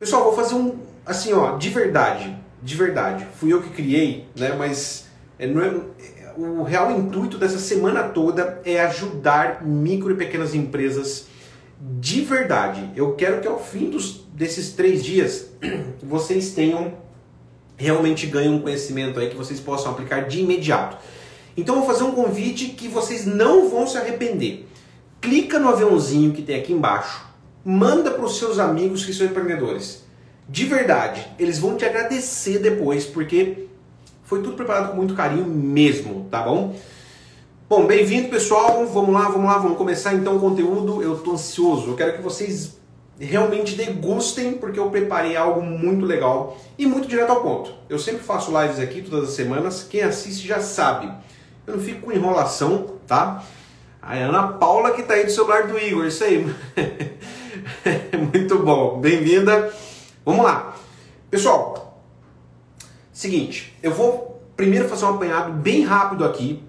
[0.00, 3.26] Pessoal, vou fazer um, assim, ó, de verdade, de verdade.
[3.34, 4.54] Fui eu que criei, né?
[4.56, 5.74] Mas é, não é,
[6.36, 11.26] o real intuito dessa semana toda é ajudar micro e pequenas empresas
[11.80, 12.92] de verdade.
[12.94, 15.48] Eu quero que ao fim dos, desses três dias
[16.00, 16.92] vocês tenham
[17.76, 20.96] realmente ganhem um conhecimento aí que vocês possam aplicar de imediato.
[21.56, 24.68] Então vou fazer um convite que vocês não vão se arrepender.
[25.20, 27.27] Clica no aviãozinho que tem aqui embaixo
[27.64, 30.04] manda para os seus amigos que são empreendedores.
[30.48, 33.66] De verdade, eles vão te agradecer depois, porque
[34.24, 36.74] foi tudo preparado com muito carinho mesmo, tá bom?
[37.68, 41.02] Bom, bem-vindo pessoal, vamos lá, vamos lá, vamos começar então o conteúdo.
[41.02, 42.78] Eu tô ansioso, eu quero que vocês
[43.18, 47.74] realmente degustem, porque eu preparei algo muito legal e muito direto ao ponto.
[47.88, 51.12] Eu sempre faço lives aqui todas as semanas, quem assiste já sabe.
[51.66, 53.44] Eu não fico com enrolação, tá?
[54.00, 56.46] A Ana Paula que tá aí do celular do Igor, isso aí.
[58.32, 59.72] Muito bom, bem-vinda.
[60.24, 60.76] Vamos lá.
[61.30, 62.02] Pessoal,
[63.12, 66.62] seguinte, eu vou primeiro fazer um apanhado bem rápido aqui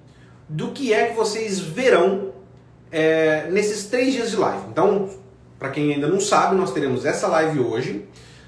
[0.47, 2.33] do que é que vocês verão
[2.91, 4.63] é, nesses três dias de live.
[4.69, 5.09] Então,
[5.57, 8.05] para quem ainda não sabe, nós teremos essa live hoje,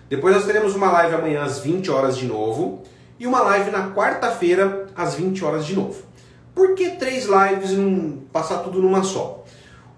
[0.10, 2.84] depois nós teremos uma live amanhã às 20 horas de novo
[3.20, 6.04] e uma live na quarta-feira às 20 horas de novo.
[6.54, 9.41] Por que três lives e não passar tudo numa só?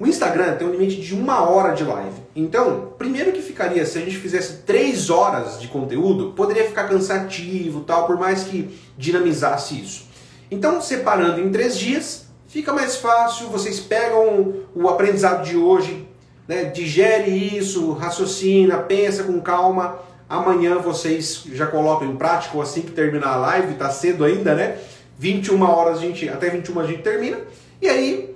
[0.04, 2.18] O Instagram tem um limite de uma hora de live.
[2.36, 7.86] Então, primeiro que ficaria, se a gente fizesse três horas de conteúdo, poderia ficar cansativo
[7.86, 10.10] tal, por mais que dinamizasse isso.
[10.52, 16.06] Então, separando em três dias, fica mais fácil, vocês pegam o aprendizado de hoje,
[16.50, 20.00] né, digere isso, raciocina, pensa com calma.
[20.28, 24.54] Amanhã vocês já colocam em prática, ou assim que terminar a live, tá cedo ainda,
[24.54, 24.80] né?
[25.18, 27.38] 21 horas a gente, até 21 a gente termina.
[27.82, 28.33] E aí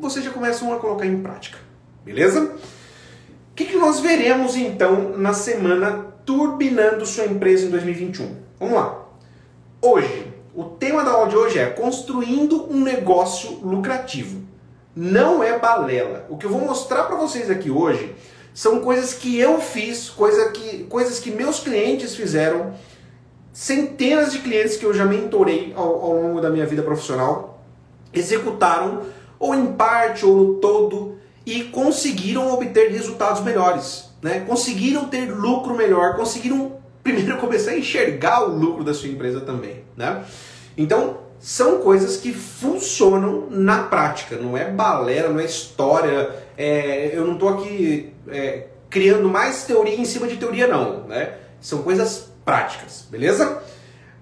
[0.00, 1.58] vocês já começam a colocar em prática.
[2.04, 2.42] Beleza?
[2.42, 8.36] O que, que nós veremos então na semana Turbinando Sua Empresa em 2021?
[8.58, 9.02] Vamos lá.
[9.80, 14.42] Hoje, o tema da aula de hoje é construindo um negócio lucrativo.
[14.94, 16.26] Não é balela.
[16.28, 18.14] O que eu vou mostrar para vocês aqui hoje
[18.54, 22.74] são coisas que eu fiz, coisa que, coisas que meus clientes fizeram,
[23.52, 27.62] centenas de clientes que eu já mentorei ao, ao longo da minha vida profissional
[28.12, 29.02] executaram
[29.38, 34.10] ou em parte ou no todo, e conseguiram obter resultados melhores.
[34.20, 34.40] Né?
[34.40, 39.84] Conseguiram ter lucro melhor, conseguiram primeiro começar a enxergar o lucro da sua empresa também.
[39.96, 40.24] Né?
[40.76, 46.34] Então, são coisas que funcionam na prática, não é balera, não é história.
[46.58, 51.04] É, eu não estou aqui é, criando mais teoria em cima de teoria, não.
[51.04, 51.34] Né?
[51.60, 53.62] São coisas práticas, beleza?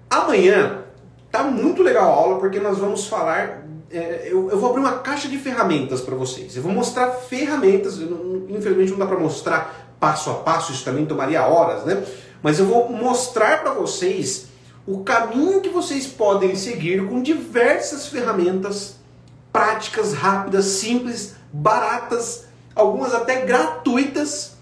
[0.09, 0.83] Amanhã
[1.31, 3.64] tá muito legal a aula porque nós vamos falar
[3.95, 6.55] é, eu, eu, vou abrir uma caixa de ferramentas para vocês.
[6.55, 7.97] Eu vou mostrar ferramentas,
[8.49, 12.03] infelizmente não dá para mostrar passo a passo, isso também tomaria horas, né?
[12.43, 14.47] Mas eu vou mostrar para vocês
[14.85, 18.97] o caminho que vocês podem seguir com diversas ferramentas
[19.51, 22.43] práticas, rápidas, simples, baratas,
[22.75, 24.57] algumas até gratuitas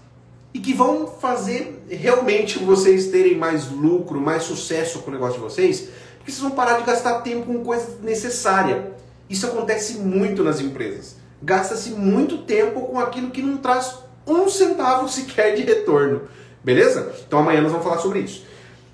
[0.54, 5.40] e que vão fazer realmente vocês terem mais lucro, mais sucesso com o negócio de
[5.40, 8.93] vocês, porque vocês vão parar de gastar tempo com coisa necessária.
[9.28, 11.16] Isso acontece muito nas empresas.
[11.42, 16.22] Gasta-se muito tempo com aquilo que não traz um centavo sequer de retorno.
[16.62, 17.14] Beleza?
[17.26, 18.44] Então amanhã nós vamos falar sobre isso.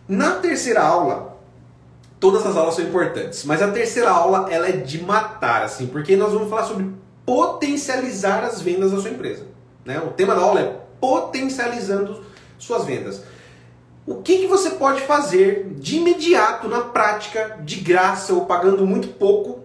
[0.08, 1.38] Na terceira aula,
[2.18, 6.16] todas as aulas são importantes, mas a terceira aula ela é de matar, assim, porque
[6.16, 6.90] nós vamos falar sobre
[7.24, 9.46] potencializar as vendas da sua empresa.
[9.84, 10.00] Né?
[10.00, 12.24] O tema da aula é potencializando
[12.58, 13.22] suas vendas.
[14.04, 19.08] O que, que você pode fazer de imediato, na prática, de graça ou pagando muito
[19.08, 19.60] pouco,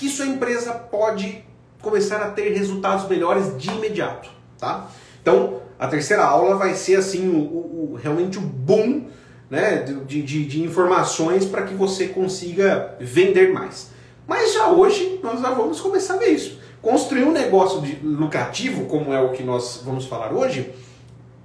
[0.00, 1.44] que sua empresa pode
[1.82, 4.88] começar a ter resultados melhores de imediato, tá?
[5.20, 9.08] Então, a terceira aula vai ser assim o, o, o realmente o boom
[9.50, 13.90] né, de, de, de informações para que você consiga vender mais.
[14.26, 16.58] Mas já hoje nós já vamos começar a ver isso.
[16.80, 20.72] Construir um negócio de, lucrativo, como é o que nós vamos falar hoje,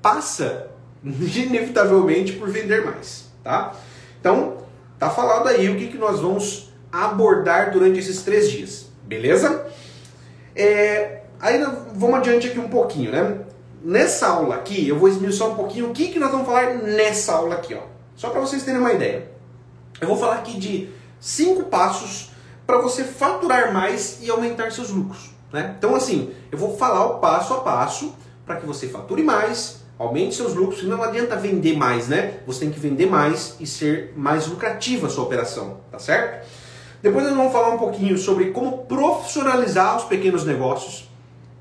[0.01, 0.67] passa
[1.03, 3.75] inevitavelmente por vender mais, tá?
[4.17, 4.59] Então,
[4.97, 6.64] tá falado aí o que, que nós vamos
[7.03, 9.65] abordar durante esses três dias, beleza?
[10.55, 11.61] É, aí
[11.93, 13.39] vamos adiante aqui um pouquinho, né?
[13.83, 17.33] Nessa aula aqui, eu vou esmiuçar um pouquinho o que, que nós vamos falar nessa
[17.33, 17.81] aula aqui, ó.
[18.15, 19.29] Só para vocês terem uma ideia.
[19.99, 20.89] Eu vou falar aqui de
[21.19, 22.31] cinco passos
[22.65, 25.31] para você faturar mais e aumentar seus lucros.
[25.51, 25.75] Né?
[25.77, 28.15] Então, assim, eu vou falar o passo a passo
[28.45, 30.83] para que você fature mais, aumente seus lucros.
[30.83, 32.39] Não adianta vender mais, né?
[32.47, 36.47] Você tem que vender mais e ser mais lucrativa a sua operação, tá certo?
[37.05, 41.07] Depois nós vamos falar um pouquinho sobre como profissionalizar os pequenos negócios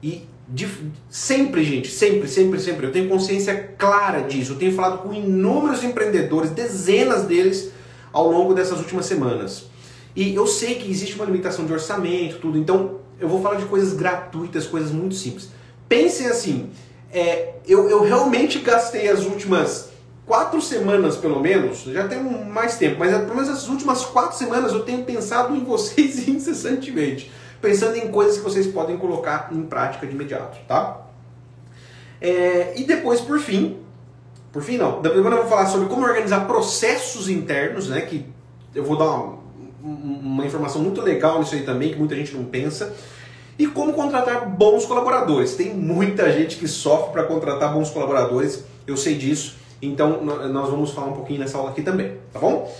[0.02, 0.66] e De,
[1.10, 2.86] sempre, gente, sempre, sempre, sempre.
[2.86, 4.52] Eu tenho consciência clara disso.
[4.52, 7.70] Eu tenho falado com inúmeros empreendedores, dezenas deles,
[8.10, 9.66] ao longo dessas últimas semanas.
[10.16, 12.56] E eu sei que existe uma limitação de orçamento, tudo.
[12.56, 15.50] Então, eu vou falar de coisas gratuitas, coisas muito simples.
[15.86, 16.70] Pensem assim:
[17.12, 19.90] é, eu, eu realmente gastei as últimas
[20.26, 24.72] quatro semanas, pelo menos, já tem mais tempo, mas pelo menos as últimas quatro semanas
[24.72, 27.30] eu tenho pensado em vocês incessantemente
[27.64, 31.00] pensando em coisas que vocês podem colocar em prática de imediato, tá?
[32.20, 33.78] É, e depois, por fim,
[34.52, 38.02] por fim não, depois eu vou falar sobre como organizar processos internos, né?
[38.02, 38.26] Que
[38.74, 39.38] eu vou dar uma,
[39.82, 42.94] uma informação muito legal nisso aí também, que muita gente não pensa.
[43.58, 45.54] E como contratar bons colaboradores.
[45.54, 49.56] Tem muita gente que sofre para contratar bons colaboradores, eu sei disso.
[49.86, 52.72] Então nós vamos falar um pouquinho nessa aula aqui também, tá bom?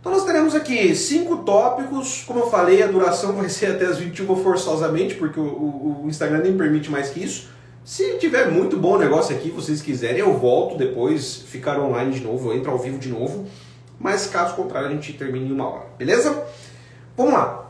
[0.00, 3.98] Então nós teremos aqui cinco tópicos, como eu falei, a duração vai ser até as
[3.98, 7.48] 21 forçosamente, porque o, o, o Instagram nem permite mais que isso.
[7.84, 12.50] Se tiver muito bom negócio aqui, vocês quiserem, eu volto depois, ficar online de novo,
[12.50, 13.46] eu entro ao vivo de novo.
[13.98, 16.44] Mas caso contrário, a gente termine em uma hora, beleza?
[17.16, 17.67] Vamos lá.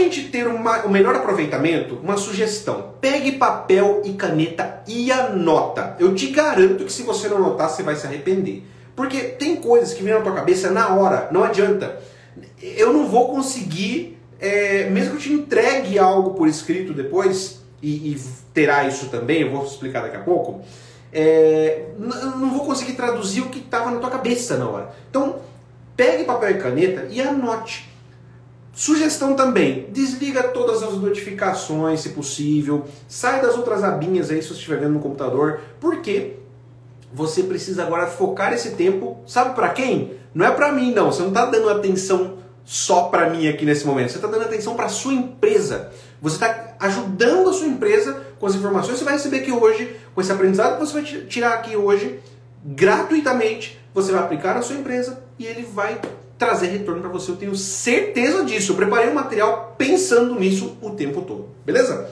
[0.00, 5.94] Gente ter uma, o melhor aproveitamento, uma sugestão: pegue papel e caneta e anota.
[6.00, 8.64] Eu te garanto que se você não anotar, você vai se arrepender.
[8.96, 12.00] Porque tem coisas que vêm na tua cabeça na hora, não adianta.
[12.62, 18.12] Eu não vou conseguir, é, mesmo que eu te entregue algo por escrito depois, e,
[18.12, 18.20] e
[18.54, 20.62] terá isso também, eu vou explicar daqui a pouco,
[21.12, 24.94] é, não vou conseguir traduzir o que estava na tua cabeça na hora.
[25.10, 25.40] Então,
[25.94, 27.89] pegue papel e caneta e anote.
[28.80, 34.54] Sugestão também, desliga todas as notificações, se possível, sai das outras abinhas aí se você
[34.54, 36.36] estiver vendo no computador, porque
[37.12, 40.12] você precisa agora focar esse tempo, sabe para quem?
[40.34, 43.86] Não é para mim não, você não está dando atenção só para mim aqui nesse
[43.86, 45.90] momento, você está dando atenção para sua empresa.
[46.22, 48.94] Você está ajudando a sua empresa com as informações.
[48.94, 52.18] Que você vai receber aqui hoje, com esse aprendizado que você vai tirar aqui hoje,
[52.64, 56.00] gratuitamente, você vai aplicar na sua empresa e ele vai
[56.40, 57.30] trazer retorno para você.
[57.30, 58.72] Eu tenho certeza disso.
[58.72, 61.50] Eu preparei um material pensando nisso o tempo todo.
[61.64, 62.10] Beleza?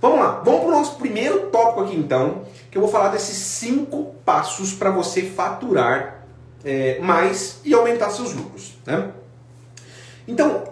[0.00, 3.36] Vamos lá, vamos para o nosso primeiro tópico aqui então, que eu vou falar desses
[3.36, 6.26] cinco passos para você faturar
[6.64, 8.72] é, mais e aumentar seus lucros.
[8.84, 9.12] Né?
[10.26, 10.64] Então,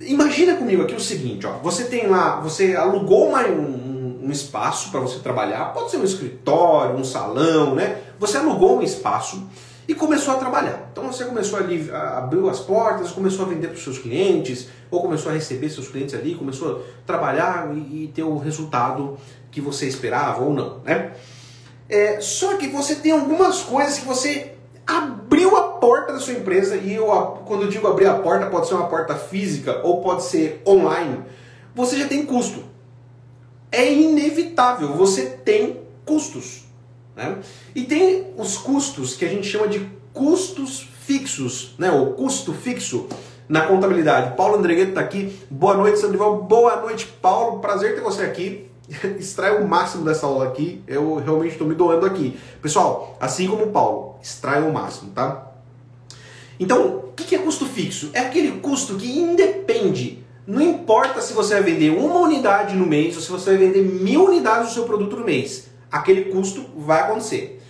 [0.00, 4.90] imagina comigo aqui o seguinte, ó, você tem lá, você alugou uma, um, um espaço
[4.90, 7.98] para você trabalhar, pode ser um escritório, um salão, né?
[8.18, 9.46] Você alugou um espaço
[9.86, 10.88] e começou a trabalhar.
[10.92, 15.02] Então você começou ali, abriu as portas, começou a vender para os seus clientes, ou
[15.02, 19.18] começou a receber seus clientes ali, começou a trabalhar e, e ter o resultado
[19.50, 21.12] que você esperava ou não, né?
[21.88, 24.54] É, só que você tem algumas coisas que você
[24.86, 27.06] abriu a porta da sua empresa e eu,
[27.44, 31.22] quando eu digo abrir a porta, pode ser uma porta física ou pode ser online.
[31.74, 32.64] Você já tem custo.
[33.70, 36.61] É inevitável, você tem custos.
[37.16, 37.38] Né?
[37.74, 41.90] E tem os custos que a gente chama de custos fixos, né?
[41.90, 43.08] o custo fixo
[43.48, 44.36] na contabilidade.
[44.36, 45.38] Paulo Andregueto está aqui.
[45.50, 46.42] Boa noite, Sandrival.
[46.42, 47.60] Boa noite, Paulo.
[47.60, 48.66] Prazer ter você aqui.
[49.18, 50.82] Extrai o máximo dessa aula aqui.
[50.86, 52.38] Eu realmente estou me doando aqui.
[52.60, 55.52] Pessoal, assim como o Paulo, extrai o máximo, tá?
[56.58, 58.10] Então, o que é custo fixo?
[58.12, 60.24] É aquele custo que independe.
[60.46, 63.82] Não importa se você vai vender uma unidade no mês ou se você vai vender
[63.82, 67.62] mil unidades do seu produto no mês aquele custo vai acontecer.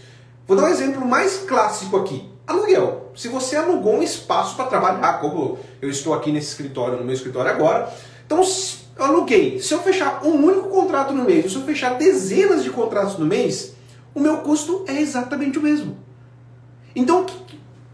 [0.46, 2.30] Vou dar um exemplo mais clássico aqui.
[2.46, 3.10] Aluguel.
[3.16, 7.14] Se você alugou um espaço para trabalhar, como eu estou aqui nesse escritório, no meu
[7.14, 7.92] escritório agora,
[8.24, 9.60] então eu aluguei.
[9.60, 13.26] Se eu fechar um único contrato no mês, se eu fechar dezenas de contratos no
[13.26, 13.74] mês,
[14.14, 15.96] o meu custo é exatamente o mesmo.
[16.94, 17.26] Então,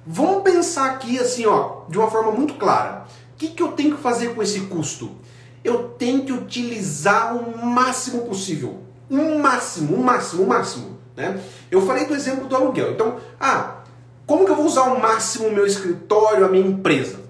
[0.07, 3.07] vamos pensar aqui assim, ó, de uma forma muito clara.
[3.35, 5.13] O que, que eu tenho que fazer com esse custo?
[5.63, 10.99] Eu tenho que utilizar o máximo possível um máximo, um máximo, um máximo.
[11.17, 11.41] Né?
[11.71, 12.93] Eu falei do exemplo do aluguel.
[12.93, 13.79] Então, ah,
[14.27, 17.21] como que eu vou usar o máximo o meu escritório, a minha empresa?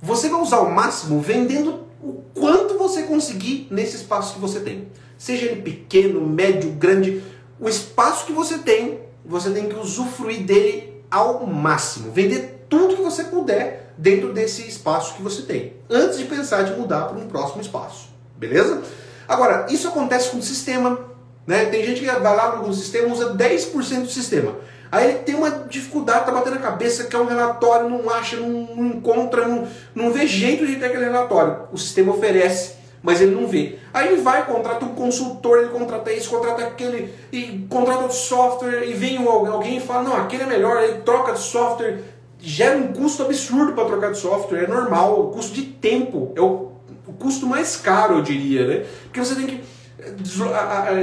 [0.00, 4.88] Você vai usar o máximo vendendo o quanto você conseguir nesse espaço que você tem.
[5.18, 7.22] Seja ele pequeno, médio, grande,
[7.58, 12.12] o espaço que você tem, você tem que usufruir dele ao máximo.
[12.12, 15.74] Vender tudo que você puder dentro desse espaço que você tem.
[15.88, 18.08] Antes de pensar de mudar para um próximo espaço.
[18.36, 18.82] Beleza?
[19.28, 20.98] Agora, isso acontece com o sistema.
[21.46, 21.66] Né?
[21.66, 24.56] Tem gente que vai lá no sistema usa 10% do sistema.
[24.90, 28.48] Aí ele tem uma dificuldade, tá batendo a cabeça, quer um relatório, não acha, não,
[28.48, 31.68] não encontra, não, não vê jeito de ter aquele relatório.
[31.72, 33.78] O sistema oferece, mas ele não vê.
[33.92, 38.84] Aí ele vai, contrata um consultor, ele contrata isso, contrata aquele, e contrata outro software,
[38.88, 41.98] e vem alguém e fala, não, aquele é melhor, ele troca de software,
[42.38, 46.40] gera um custo absurdo para trocar de software, é normal, o custo de tempo é
[46.40, 46.72] o
[47.06, 48.86] o custo mais caro, eu diria, né?
[49.04, 49.60] Porque você tem que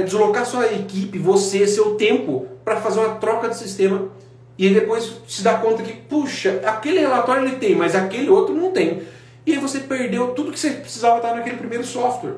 [0.04, 4.08] deslocar sua equipe, você, seu tempo, para fazer uma troca de sistema
[4.56, 8.70] e depois se dá conta que, puxa, aquele relatório ele tem, mas aquele outro não
[8.70, 9.02] tem.
[9.46, 12.36] E aí você perdeu tudo que você precisava estar naquele primeiro software.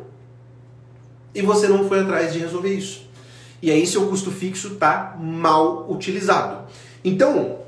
[1.35, 3.07] E você não foi atrás de resolver isso.
[3.63, 6.67] E aí seu custo fixo está mal utilizado.
[7.05, 7.59] Então,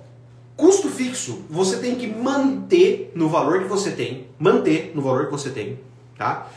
[0.56, 5.32] custo fixo, você tem que manter no valor que você tem, manter no valor que
[5.32, 5.78] você tem,
[6.18, 6.48] tá?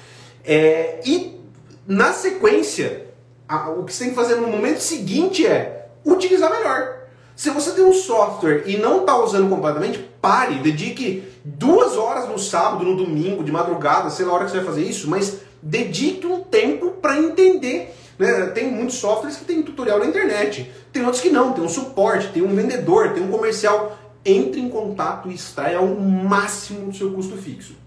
[0.44, 1.39] É, e
[1.88, 3.08] na sequência,
[3.48, 7.01] a, o que você tem que fazer no momento seguinte é utilizar melhor.
[7.36, 12.38] Se você tem um software e não está usando completamente, pare, dedique duas horas no
[12.38, 15.39] sábado, no domingo, de madrugada, sei lá a hora que você vai fazer isso, mas
[15.62, 17.96] dedique um tempo para entender.
[18.20, 18.48] Né?
[18.48, 22.30] Tem muitos softwares que tem tutorial na internet, tem outros que não, tem um suporte,
[22.32, 23.98] tem um vendedor, tem um comercial.
[24.24, 27.81] Entre em contato e extraia o máximo do seu custo fixo.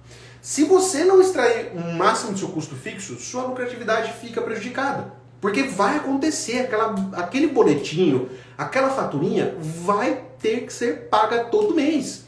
[0.45, 5.11] Se você não extrair o máximo do seu custo fixo, sua lucratividade fica prejudicada.
[5.41, 12.27] Porque vai acontecer, aquela, aquele boletinho, aquela faturinha vai ter que ser paga todo mês.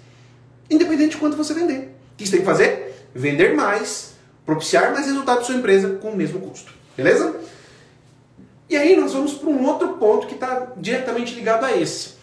[0.71, 1.95] Independente de quanto você vender.
[2.15, 3.07] O que você tem que fazer?
[3.15, 4.15] Vender mais,
[4.47, 6.73] propiciar mais resultado para sua empresa com o mesmo custo.
[6.97, 7.39] Beleza?
[8.67, 12.15] E aí nós vamos para um outro ponto que está diretamente ligado a esse.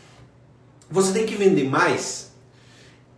[0.90, 2.32] Você tem que vender mais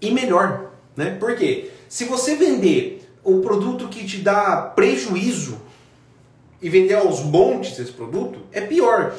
[0.01, 0.71] e melhor.
[0.93, 1.15] Né?
[1.17, 1.71] Por quê?
[1.87, 5.59] Se você vender o produto que te dá prejuízo
[6.61, 9.13] e vender aos montes esse produto, é pior.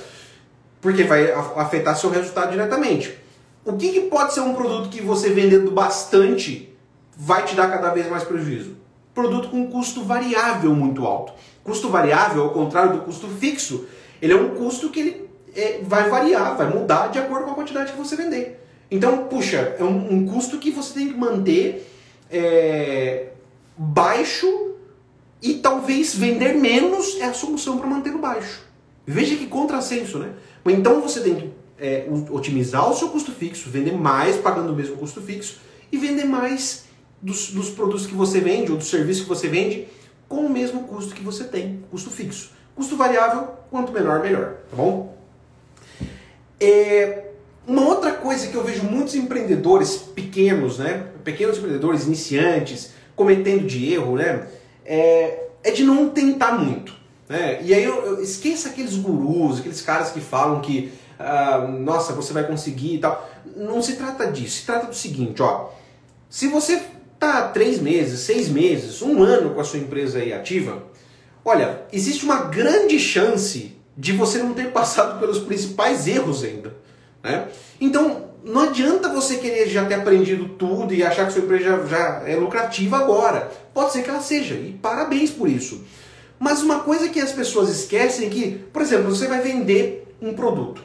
[0.80, 3.18] Porque vai afetar seu resultado diretamente.
[3.64, 6.72] O que, que pode ser um produto que você vendendo bastante
[7.16, 8.76] vai te dar cada vez mais prejuízo?
[9.12, 11.32] Produto com custo variável muito alto.
[11.64, 13.86] Custo variável, ao contrário do custo fixo,
[14.22, 17.54] ele é um custo que ele é, vai variar, vai mudar de acordo com a
[17.54, 18.64] quantidade que você vender.
[18.88, 21.95] Então, puxa, é um, um custo que você tem que manter
[22.30, 23.28] é,
[23.76, 24.74] baixo
[25.42, 28.62] e talvez vender menos é a solução para manter o baixo.
[29.06, 30.32] Veja que contrassenso, né?
[30.66, 34.96] Então você tem que é, otimizar o seu custo fixo, vender mais pagando o mesmo
[34.96, 35.60] custo fixo
[35.92, 36.86] e vender mais
[37.22, 39.86] dos, dos produtos que você vende ou do serviço que você vende
[40.28, 42.50] com o mesmo custo que você tem, custo fixo.
[42.74, 45.16] Custo variável, quanto menor, melhor, tá bom?
[46.60, 47.25] É,
[47.66, 53.92] uma outra coisa que eu vejo muitos empreendedores pequenos, né, pequenos empreendedores iniciantes cometendo de
[53.92, 54.46] erro, né,
[54.84, 56.94] é, é de não tentar muito.
[57.28, 57.60] Né?
[57.62, 62.32] E aí eu, eu esqueça aqueles gurus, aqueles caras que falam que ah, nossa, você
[62.32, 63.28] vai conseguir e tal.
[63.56, 64.58] Não se trata disso.
[64.58, 65.70] Se trata do seguinte, ó.
[66.28, 66.82] Se você
[67.18, 70.82] tá três meses, seis meses, um ano com a sua empresa aí ativa,
[71.44, 76.74] olha, existe uma grande chance de você não ter passado pelos principais erros ainda.
[77.22, 77.48] Né?
[77.80, 81.84] Então, não adianta você querer já ter aprendido tudo e achar que sua empresa já,
[81.86, 83.50] já é lucrativa agora.
[83.74, 85.84] Pode ser que ela seja, e parabéns por isso.
[86.38, 90.34] Mas uma coisa que as pessoas esquecem é que, por exemplo, você vai vender um
[90.34, 90.82] produto.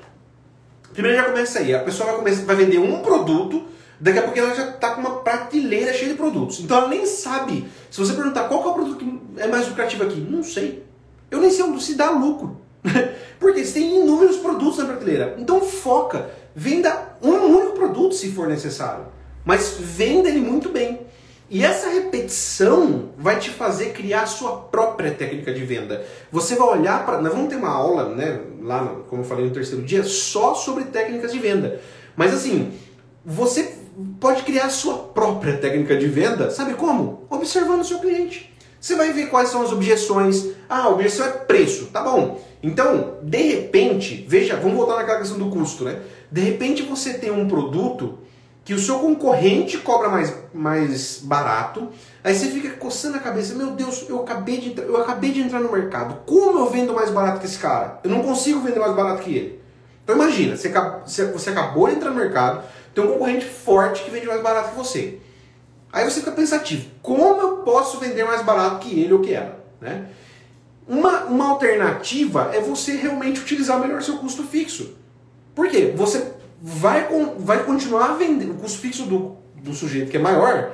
[0.93, 3.65] Primeiro já começa aí, a pessoa vai, começar, vai vender um produto,
[3.99, 6.59] daqui a pouco ela já está com uma prateleira cheia de produtos.
[6.59, 7.67] Então ela nem sabe.
[7.89, 10.83] Se você perguntar qual é o produto que é mais lucrativo aqui, não sei.
[11.29, 12.60] Eu nem sei se dá lucro.
[13.39, 15.35] Porque você tem inúmeros produtos na prateleira.
[15.39, 19.05] Então foca, venda um único produto se for necessário.
[19.43, 21.01] Mas venda ele muito bem.
[21.49, 26.05] E essa repetição vai te fazer criar a sua própria técnica de venda.
[26.31, 27.21] Você vai olhar para.
[27.21, 30.85] Nós vamos ter uma aula, né, lá, como eu falei no terceiro dia, só sobre
[30.85, 31.81] técnicas de venda.
[32.15, 32.71] Mas assim,
[33.25, 33.75] você
[34.19, 37.25] pode criar a sua própria técnica de venda, sabe como?
[37.29, 38.53] Observando o seu cliente.
[38.79, 40.47] Você vai ver quais são as objeções.
[40.69, 42.41] Ah, a objeção é preço, tá bom.
[42.63, 45.99] Então, de repente, veja, vamos voltar naquela questão do custo, né?
[46.31, 48.19] De repente você tem um produto
[48.63, 51.89] que o seu concorrente cobra mais, mais barato,
[52.23, 55.59] aí você fica coçando a cabeça, meu Deus, eu acabei, de, eu acabei de entrar
[55.59, 57.99] no mercado, como eu vendo mais barato que esse cara?
[58.03, 59.61] Eu não consigo vender mais barato que ele.
[60.03, 62.63] Então imagina, você, você acabou de entrar no mercado,
[62.93, 65.17] tem um concorrente forte que vende mais barato que você.
[65.91, 69.59] Aí você fica pensativo, como eu posso vender mais barato que ele ou que ela?
[69.81, 70.05] Né?
[70.91, 74.93] Uma, uma alternativa é você realmente utilizar melhor seu custo fixo.
[75.55, 75.93] Por quê?
[75.95, 77.07] Você vai,
[77.37, 78.51] vai continuar vendendo.
[78.51, 80.69] O custo fixo do, do sujeito que é maior,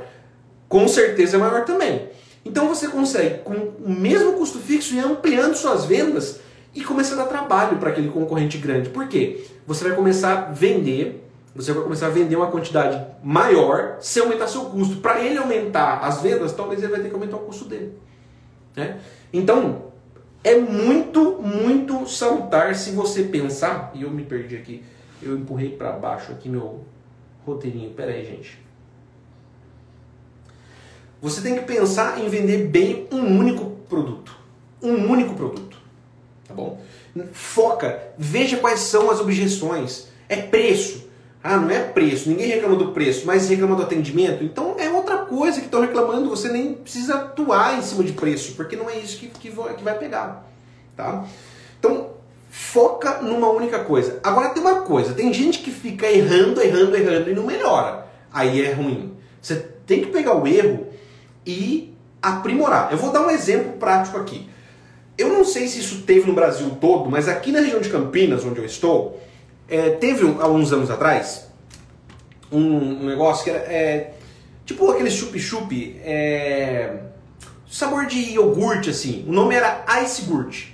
[0.67, 2.09] com certeza é maior também.
[2.43, 6.39] Então você consegue, com o mesmo custo fixo, ir ampliando suas vendas
[6.73, 8.89] e começar a dar trabalho para aquele concorrente grande.
[8.89, 9.45] Por quê?
[9.67, 14.47] Você vai começar a vender, você vai começar a vender uma quantidade maior se aumentar
[14.47, 14.95] seu custo.
[14.95, 17.93] Para ele aumentar as vendas, talvez ele vai ter que aumentar o custo dele.
[18.75, 18.97] Né?
[19.31, 19.86] Então,
[20.47, 24.81] é muito, muito salutar se você pensar, e eu me perdi aqui,
[25.21, 26.85] eu empurrei para baixo aqui meu
[27.45, 27.89] roteirinho.
[27.91, 28.57] Pera aí, gente.
[31.21, 34.37] você tem que pensar em vender bem um único produto.
[34.81, 35.77] Um único produto.
[36.47, 36.81] Tá bom?
[37.33, 40.07] Foca, veja quais são as objeções.
[40.29, 41.07] É preço.
[41.43, 44.43] Ah, não é preço, ninguém reclama do preço, mas reclama do atendimento.
[44.43, 44.75] Então
[45.37, 48.97] coisa que estão reclamando, você nem precisa atuar em cima de preço, porque não é
[48.97, 50.43] isso que, que, que vai pegar.
[50.95, 51.25] Tá?
[51.79, 52.09] Então,
[52.49, 54.19] foca numa única coisa.
[54.23, 58.07] Agora tem uma coisa, tem gente que fica errando, errando, errando e não melhora.
[58.33, 59.13] Aí é ruim.
[59.39, 60.87] Você tem que pegar o erro
[61.45, 62.91] e aprimorar.
[62.91, 64.49] Eu vou dar um exemplo prático aqui.
[65.15, 68.43] Eu não sei se isso teve no Brasil todo, mas aqui na região de Campinas,
[68.43, 69.21] onde eu estou,
[69.69, 71.47] é, teve há uns anos atrás
[72.51, 74.16] um, um negócio que era é,
[74.67, 76.97] tipo aquele chup-chup, é,
[77.71, 79.25] sabor de iogurte assim.
[79.27, 80.67] O nome era Ice Gurt.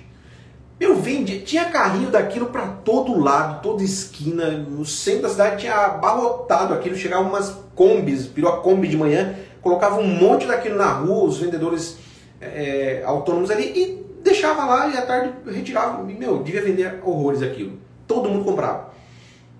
[0.80, 5.72] Eu vendi, tinha carrinho daquilo para todo lado, toda esquina, no centro da cidade tinha
[5.72, 10.92] abarrotado aquilo, chegavam umas combis, virou a Kombi de manhã, colocava um monte daquilo na
[10.92, 11.96] rua, os vendedores
[12.40, 16.02] é, autônomos ali e deixava lá e à tarde retirava.
[16.02, 17.78] Meu, devia vender horrores aquilo.
[18.06, 18.92] Todo mundo comprava.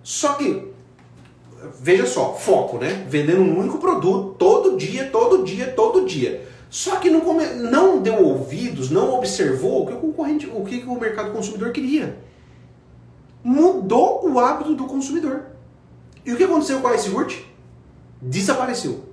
[0.03, 0.74] Só que,
[1.81, 3.07] veja só, foco, né?
[3.09, 6.47] Vendendo um único produto todo dia, todo dia, todo dia.
[6.71, 7.47] Só que não, come...
[7.47, 12.19] não deu ouvidos, não observou o que o concorrente, o que o mercado consumidor queria.
[13.43, 15.43] Mudou o hábito do consumidor.
[16.25, 17.37] E o que aconteceu com a iSigurt?
[18.21, 19.05] Desapareceu.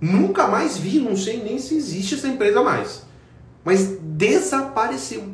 [0.00, 3.02] Nunca mais vi, não sei nem se existe essa empresa mais.
[3.64, 5.24] Mas desapareceu.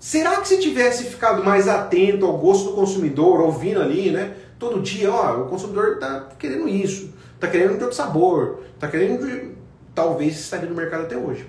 [0.00, 4.34] Será que se tivesse ficado mais atento ao gosto do consumidor, ouvindo ali, né?
[4.60, 9.26] Todo dia, ó, o consumidor está querendo isso, está querendo de outro sabor, está querendo
[9.26, 9.52] de...
[9.94, 11.48] talvez estaria no mercado até hoje.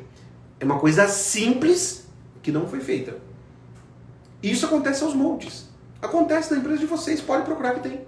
[0.57, 2.07] É uma coisa simples
[2.41, 3.17] que não foi feita.
[4.41, 5.69] Isso acontece aos montes.
[6.01, 7.99] Acontece na empresa de vocês, pode procurar que tem.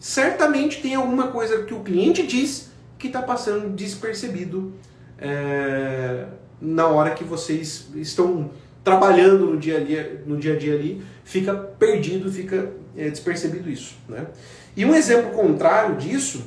[0.00, 4.72] Certamente tem alguma coisa que o cliente diz que está passando despercebido
[5.18, 8.50] é, na hora que vocês estão
[8.88, 13.68] trabalhando no dia a dia, no dia, a dia ali, fica perdido, fica é, despercebido
[13.68, 13.96] isso.
[14.08, 14.26] Né?
[14.74, 16.44] E um exemplo contrário disso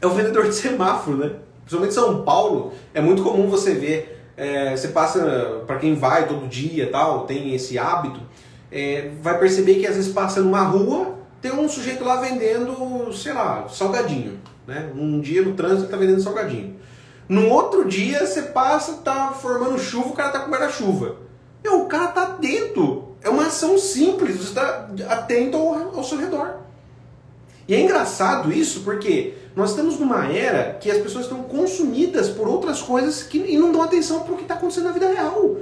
[0.00, 1.32] é o vendedor de semáforo, né?
[1.62, 6.28] Principalmente em São Paulo, é muito comum você ver, é, você passa, para quem vai
[6.28, 8.20] todo dia tal, tem esse hábito,
[8.70, 13.32] é, vai perceber que às vezes passa numa rua, tem um sujeito lá vendendo, sei
[13.32, 14.38] lá, salgadinho.
[14.66, 14.90] Né?
[14.94, 16.76] Um dia no trânsito está vendendo salgadinho.
[17.28, 21.23] No outro dia você passa, tá formando chuva, o cara tá com guarda-chuva.
[21.68, 23.08] O cara tá atento.
[23.22, 26.56] É uma ação simples, você está atento ao, ao seu redor.
[27.66, 32.46] E é engraçado isso porque nós estamos numa era que as pessoas estão consumidas por
[32.46, 35.56] outras coisas que, e não dão atenção para o que está acontecendo na vida real.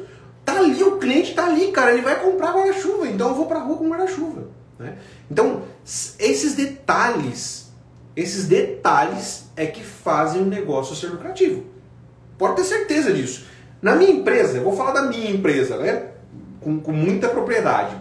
[0.44, 3.60] Tá ali, o cliente tá ali, cara, ele vai comprar guarda-chuva, então eu vou para
[3.60, 4.48] a rua com guarda-chuva.
[4.78, 4.98] Né?
[5.30, 7.70] Então, esses detalhes,
[8.16, 11.64] esses detalhes é que fazem o negócio ser lucrativo.
[12.36, 13.46] Pode ter certeza disso.
[13.82, 16.10] Na minha empresa, eu vou falar da minha empresa, né?
[16.60, 17.96] Com, com muita propriedade.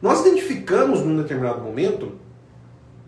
[0.00, 2.12] Nós identificamos num determinado momento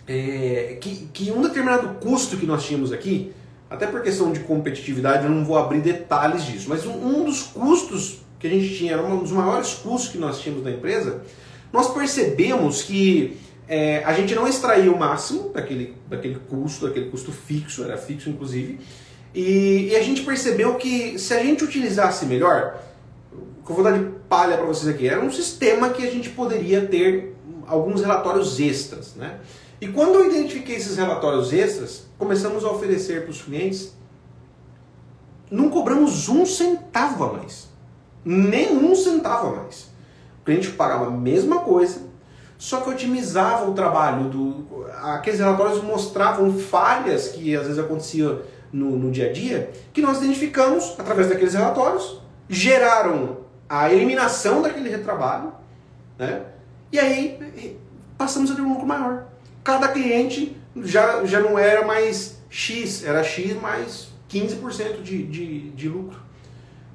[0.09, 3.33] é, que, que um determinado custo que nós tínhamos aqui,
[3.71, 7.43] até por questão de competitividade, eu não vou abrir detalhes disso, mas um, um dos
[7.43, 11.23] custos que a gente tinha, um dos maiores custos que nós tínhamos na empresa,
[11.73, 13.37] nós percebemos que
[13.69, 18.31] é, a gente não extraía o máximo daquele, daquele custo, daquele custo fixo, era fixo
[18.31, 18.81] inclusive,
[19.37, 22.81] e, e a gente percebeu que se a gente utilizasse melhor,
[23.63, 26.31] que eu vou dar de palha para vocês aqui, era um sistema que a gente
[26.31, 29.15] poderia ter alguns relatórios extras.
[29.15, 29.39] Né?
[29.79, 33.95] E quando eu identifiquei esses relatórios extras, começamos a oferecer para os clientes,
[35.51, 37.69] não cobramos um centavo a mais.
[38.25, 39.91] Nem um centavo a mais.
[40.41, 42.01] O cliente pagava a mesma coisa,
[42.57, 44.31] só que otimizava o trabalho.
[44.31, 48.41] Do, aqueles relatórios mostravam falhas que às vezes aconteciam
[48.73, 54.89] no, no dia a dia, que nós identificamos através daqueles relatórios, geraram a eliminação daquele
[54.89, 55.53] retrabalho,
[56.19, 56.43] né?
[56.93, 57.79] e aí
[58.17, 59.27] passamos a ter um lucro maior.
[59.65, 65.89] Cada cliente já, já não era mais X, era X mais 15% de, de, de
[65.89, 66.21] lucro.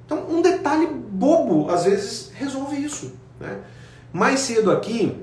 [0.04, 3.14] Então, um detalhe bobo, às vezes, resolve isso.
[3.40, 3.60] Né?
[4.12, 5.16] Mais cedo aqui,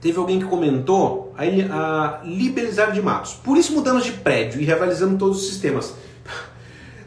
[0.00, 3.34] teve alguém que comentou a, liberalizar de matos.
[3.34, 5.94] Por isso mudamos de prédio e reavalizamos todos os sistemas.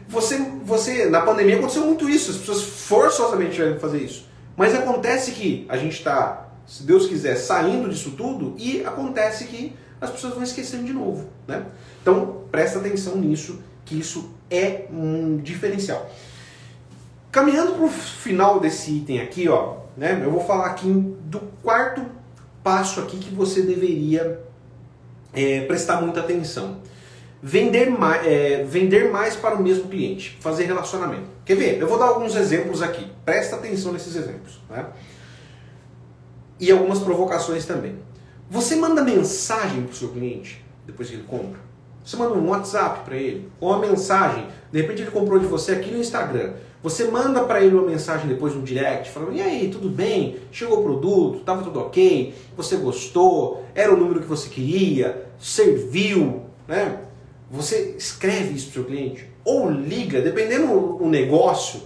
[0.08, 4.26] Você, você, na pandemia aconteceu muito isso, as pessoas forçosamente tiveram fazer isso.
[4.56, 9.76] Mas acontece que a gente está, se Deus quiser, saindo disso tudo e acontece que
[10.00, 11.28] as pessoas vão esquecendo de novo.
[11.46, 11.64] Né?
[12.00, 16.10] Então presta atenção nisso, que isso é um diferencial.
[17.30, 20.88] Caminhando para o final desse item aqui, ó, né, eu vou falar aqui
[21.24, 22.04] do quarto
[22.62, 24.40] passo aqui que você deveria
[25.32, 26.80] é, prestar muita atenção.
[27.40, 31.28] vender mais, é, vender mais para o mesmo cliente, fazer relacionamento.
[31.44, 31.80] Quer ver?
[31.80, 33.06] Eu vou dar alguns exemplos aqui.
[33.24, 34.60] Presta atenção nesses exemplos.
[34.68, 34.84] Né?
[36.58, 37.96] E algumas provocações também.
[38.50, 41.67] Você manda mensagem para o seu cliente depois que ele compra?
[42.08, 45.72] Você manda um WhatsApp para ele, ou uma mensagem, de repente ele comprou de você
[45.72, 46.54] aqui no Instagram.
[46.82, 50.36] Você manda para ele uma mensagem depois no direct, falando: "E aí, tudo bem?
[50.50, 51.40] Chegou o produto?
[51.40, 52.34] Tava tudo OK?
[52.56, 53.62] Você gostou?
[53.74, 55.26] Era o número que você queria?
[55.38, 56.98] Serviu?", né?
[57.50, 61.82] Você escreve isso para o seu cliente ou liga, dependendo do negócio,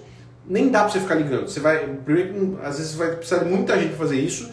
[0.46, 1.48] nem dá para você ficar ligando.
[1.48, 4.52] Você vai, primeiro, às vezes vai precisar de muita gente fazer isso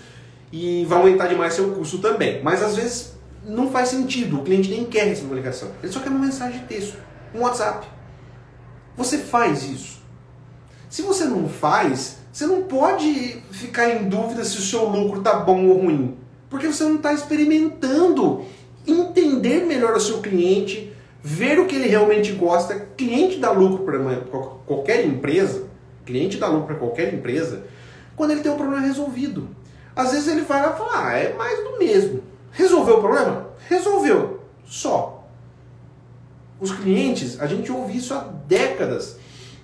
[0.52, 2.42] e vai aumentar demais seu custo também.
[2.42, 5.70] Mas às vezes não faz sentido, o cliente nem quer uma ligação.
[5.82, 6.98] Ele só quer uma mensagem de texto,
[7.34, 7.88] um WhatsApp.
[8.98, 10.00] Você faz isso.
[10.90, 15.40] Se você não faz, você não pode ficar em dúvida se o seu lucro está
[15.40, 16.18] bom ou ruim.
[16.50, 18.44] Porque você não está experimentando
[18.88, 22.76] entender melhor o seu cliente, ver o que ele realmente gosta.
[22.98, 24.00] Cliente dá lucro para
[24.66, 25.68] qualquer empresa,
[26.06, 27.64] cliente dá lucro para qualquer empresa,
[28.16, 29.48] quando ele tem um problema resolvido.
[29.96, 32.24] Às vezes ele vai lá e fala, ah, é mais do mesmo.
[32.52, 33.48] Resolveu o problema?
[33.68, 34.42] Resolveu.
[34.66, 35.28] Só.
[36.60, 39.18] Os clientes, a gente ouve isso há décadas.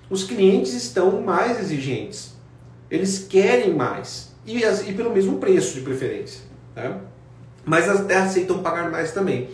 [0.10, 2.34] Os clientes estão mais exigentes.
[2.90, 4.34] Eles querem mais.
[4.46, 6.42] E, e pelo mesmo preço, de preferência.
[6.76, 6.98] Né?
[7.66, 9.50] Mas até aceitam pagar mais também.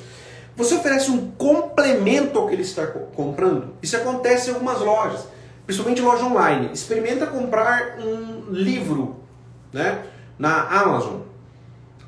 [0.56, 3.74] Você oferece um complemento ao que ele está comprando.
[3.82, 5.26] Isso acontece em algumas lojas,
[5.66, 6.70] principalmente loja online.
[6.74, 9.16] Experimenta comprar um livro
[9.72, 10.04] né,
[10.38, 11.22] na Amazon.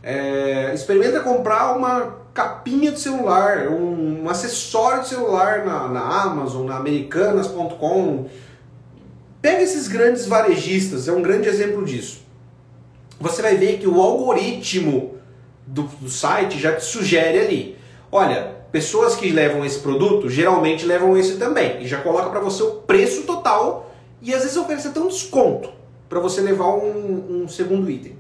[0.04, 6.68] É, experimenta comprar uma capinha de celular, um, um acessório de celular na, na Amazon,
[6.68, 8.26] na Americanas.com.
[9.42, 12.22] Pega esses grandes varejistas, é um grande exemplo disso.
[13.20, 15.16] Você vai ver que o algoritmo
[15.66, 17.78] do, do site já te sugere ali.
[18.12, 22.63] Olha, pessoas que levam esse produto geralmente levam esse também e já coloca para você
[22.63, 25.70] o preço total e às vezes oferece até um desconto
[26.10, 28.18] para você levar um, um segundo item.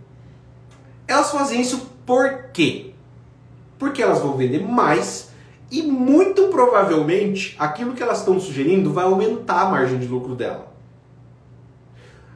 [1.07, 2.91] Elas fazem isso por quê?
[3.77, 5.29] Porque elas vão vender mais
[5.71, 10.71] e muito provavelmente aquilo que elas estão sugerindo vai aumentar a margem de lucro dela.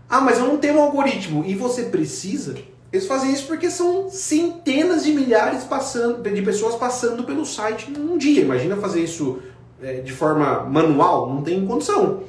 [0.10, 2.56] Ah, mas eu não tenho um algoritmo e você precisa.
[2.92, 8.18] Eles fazem isso porque são centenas de milhares passando, de pessoas passando pelo site num
[8.18, 8.42] dia.
[8.42, 9.40] Imagina fazer isso
[9.82, 12.24] é, de forma manual, não tem condição.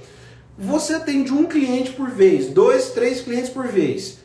[0.58, 4.18] Você atende um cliente por vez, dois, três clientes por vez.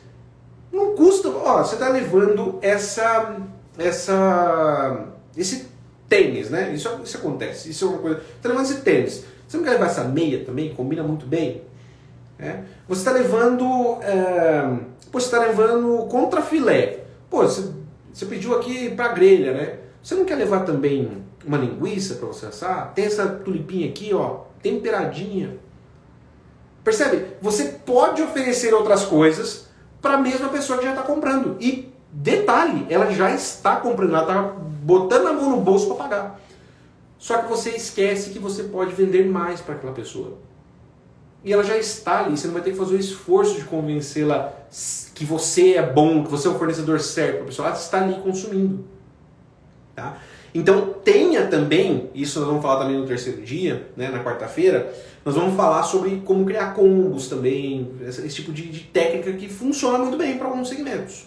[0.74, 3.36] Não custa, ó, você está levando essa,
[3.78, 5.06] essa,
[5.36, 5.68] esse
[6.08, 6.74] tênis, né?
[6.74, 8.16] Isso, isso acontece, isso é uma coisa.
[8.16, 9.24] Você está levando esse tênis.
[9.46, 10.74] Você não quer levar essa meia também?
[10.74, 11.62] Combina muito bem.
[12.40, 12.64] É?
[12.88, 14.62] Você está levando, é,
[15.12, 17.04] pô, você está levando contra filé.
[17.30, 17.70] Pô, você,
[18.12, 19.78] você pediu aqui para grelha, né?
[20.02, 22.92] Você não quer levar também uma linguiça para você assar?
[22.94, 25.56] Tem essa tulipinha aqui, ó, temperadinha.
[26.82, 27.26] Percebe?
[27.40, 29.63] Você pode oferecer outras coisas
[30.04, 31.56] para a mesma pessoa que já está comprando.
[31.58, 34.42] E detalhe, ela já está comprando, ela está
[34.82, 36.40] botando a mão no bolso para pagar.
[37.18, 40.36] Só que você esquece que você pode vender mais para aquela pessoa.
[41.42, 44.52] E ela já está ali, você não vai ter que fazer o esforço de convencê-la
[45.14, 47.68] que você é bom, que você é o fornecedor certo para a pessoa.
[47.68, 48.84] Ela está ali consumindo.
[49.94, 50.18] Tá?
[50.54, 55.34] Então tenha também, isso nós vamos falar também no terceiro dia, né, na quarta-feira, nós
[55.34, 60.16] vamos falar sobre como criar combos também, esse, tipo de, de, técnica que funciona muito
[60.16, 61.24] bem para alguns segmentos.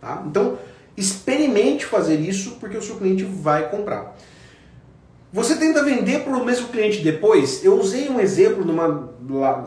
[0.00, 0.22] Tá?
[0.24, 0.56] Então
[0.96, 4.16] experimente fazer isso porque o seu cliente vai comprar.
[5.32, 7.64] Você tenta vender para o mesmo cliente depois?
[7.64, 9.08] Eu usei um exemplo numa.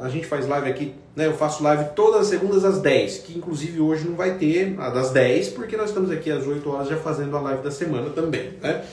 [0.01, 1.27] A gente faz live aqui, né?
[1.27, 4.89] Eu faço live todas as segundas às 10, que inclusive hoje não vai ter a
[4.89, 8.09] das 10, porque nós estamos aqui às 8 horas já fazendo a live da semana
[8.09, 8.83] também, né?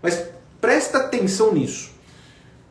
[0.00, 0.24] Mas
[0.60, 1.90] presta atenção nisso.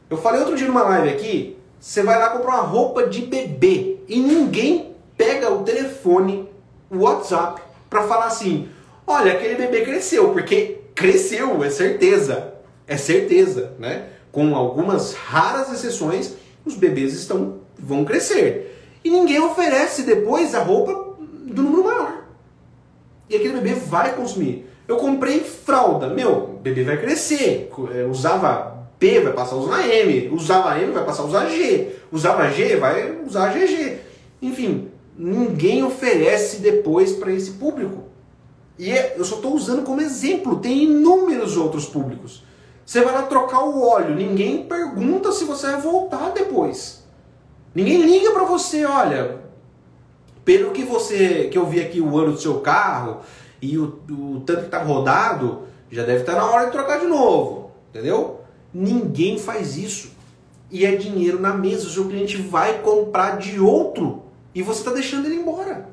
[0.10, 3.98] Eu falei outro dia numa live aqui, você vai lá comprar uma roupa de bebê
[4.08, 6.48] e ninguém pega o telefone,
[6.90, 8.70] o WhatsApp, para falar assim:
[9.06, 12.53] olha, aquele bebê cresceu, porque cresceu, é certeza
[12.88, 14.08] é certeza, né?
[14.32, 16.34] Com algumas raras exceções,
[16.66, 18.80] os bebês estão vão crescer.
[19.04, 22.26] E ninguém oferece depois a roupa do número maior.
[23.30, 24.68] E aquele bebê vai consumir.
[24.88, 27.70] Eu comprei fralda, meu, o bebê vai crescer.
[27.94, 30.30] É, usava P, vai passar a usar M.
[30.34, 31.96] Usava M, vai passar a usar G.
[32.12, 33.98] Usava G, vai usar GG.
[34.42, 38.04] Enfim, ninguém oferece depois para esse público.
[38.78, 42.44] E é, eu só estou usando como exemplo, tem inúmeros outros públicos.
[42.86, 47.04] Você vai lá trocar o óleo, ninguém pergunta se você vai voltar depois.
[47.74, 49.40] Ninguém liga para você, olha,
[50.44, 53.22] pelo que você que eu vi aqui o ano do seu carro
[53.62, 57.00] e o, o tanto que tá rodado, já deve estar tá na hora de trocar
[57.00, 58.42] de novo, entendeu?
[58.74, 60.12] Ninguém faz isso.
[60.70, 61.88] E é dinheiro na mesa.
[61.88, 64.24] O seu cliente vai comprar de outro
[64.56, 65.88] e você está deixando ele embora.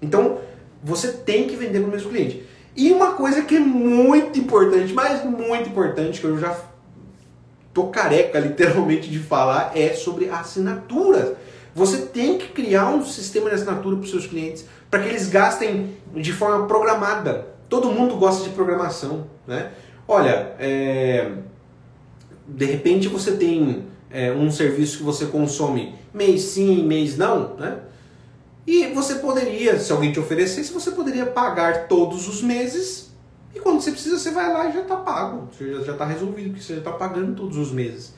[0.00, 0.38] Então,
[0.82, 2.46] você tem que vender para o mesmo cliente.
[2.74, 6.56] E uma coisa que é muito importante, mas muito importante, que eu já
[7.72, 11.36] tô careca literalmente de falar, é sobre assinaturas.
[11.74, 15.28] Você tem que criar um sistema de assinatura para os seus clientes para que eles
[15.28, 17.46] gastem de forma programada.
[17.68, 19.72] Todo mundo gosta de programação, né?
[20.06, 21.32] Olha, é...
[22.46, 27.78] de repente você tem é, um serviço que você consome mês sim, mês não, né?
[28.66, 33.12] E você poderia, se alguém te oferecesse, você poderia pagar todos os meses
[33.54, 36.54] e quando você precisa você vai lá e já está pago, você já está resolvido,
[36.54, 38.14] que você já está pagando todos os meses.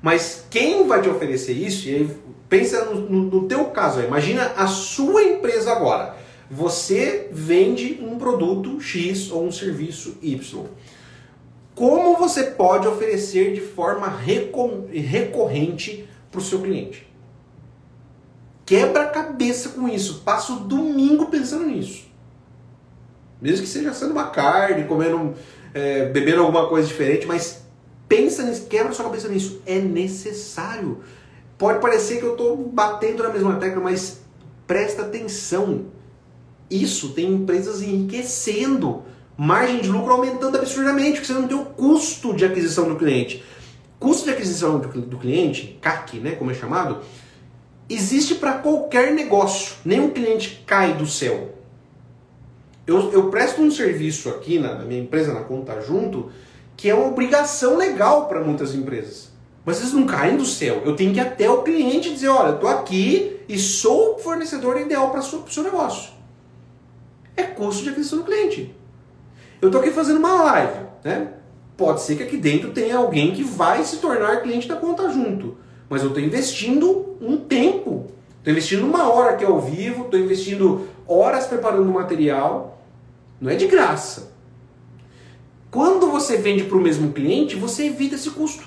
[0.00, 2.10] Mas quem vai te oferecer isso, e aí
[2.48, 6.16] pensa no, no, no teu caso, imagina a sua empresa agora.
[6.48, 10.66] Você vende um produto X ou um serviço Y.
[11.74, 17.06] Como você pode oferecer de forma recorrente para o seu cliente?
[18.66, 20.22] Quebra a cabeça com isso.
[20.24, 22.04] Passa o domingo pensando nisso.
[23.40, 25.34] Mesmo que seja sendo uma carne, comendo,
[25.72, 27.62] é, bebendo alguma coisa diferente, mas
[28.08, 29.62] pensa nisso, quebra sua cabeça nisso.
[29.64, 30.98] É necessário.
[31.56, 34.20] Pode parecer que eu estou batendo na mesma tecla, mas
[34.66, 35.86] presta atenção.
[36.68, 39.04] Isso tem empresas enriquecendo,
[39.36, 43.44] margem de lucro aumentando absurdamente, porque você não tem o custo de aquisição do cliente.
[44.00, 46.98] Custo de aquisição do, do cliente, CAC, né, como é chamado,
[47.88, 49.76] existe para qualquer negócio.
[49.84, 51.54] Nenhum cliente cai do céu.
[52.86, 56.30] Eu, eu presto um serviço aqui na, na minha empresa, na Conta Junto,
[56.76, 59.30] que é uma obrigação legal para muitas empresas.
[59.64, 60.82] Mas eles não caem do céu.
[60.84, 64.80] Eu tenho que ir até o cliente dizer, olha, estou aqui e sou o fornecedor
[64.80, 66.12] ideal para o seu negócio.
[67.36, 68.74] É custo de aquisição do cliente.
[69.60, 71.32] Eu estou aqui fazendo uma live, né?
[71.76, 75.58] Pode ser que aqui dentro tenha alguém que vai se tornar cliente da conta junto.
[75.88, 78.06] Mas eu estou investindo um tempo.
[78.38, 82.82] Estou investindo uma hora aqui ao vivo, estou investindo horas preparando o material.
[83.40, 84.32] Não é de graça.
[85.70, 88.64] Quando você vende para o mesmo cliente, você evita esse custo.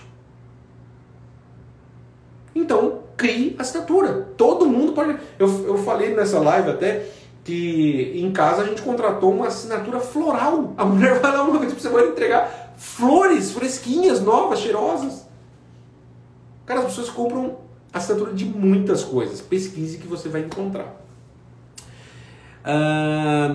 [2.53, 4.29] Então, crie assinatura.
[4.37, 5.17] Todo mundo pode.
[5.37, 7.05] Eu, eu falei nessa live até
[7.43, 10.73] que em casa a gente contratou uma assinatura floral.
[10.77, 15.28] A mulher vai lá uma vez por semana entregar flores fresquinhas, novas, cheirosas.
[16.69, 17.57] Cara, as pessoas compram
[17.91, 19.41] assinatura de muitas coisas.
[19.41, 21.01] Pesquise que você vai encontrar.
[22.63, 23.51] Ah,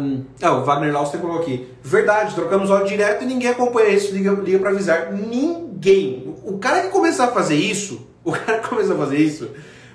[0.51, 1.69] o Wagner Lauster colocou aqui.
[1.81, 5.13] Verdade, trocamos óleo direto e ninguém acompanha isso, liga, liga para avisar.
[5.13, 6.35] Ninguém.
[6.43, 9.49] O cara que começar a fazer isso, o cara que começar a fazer isso,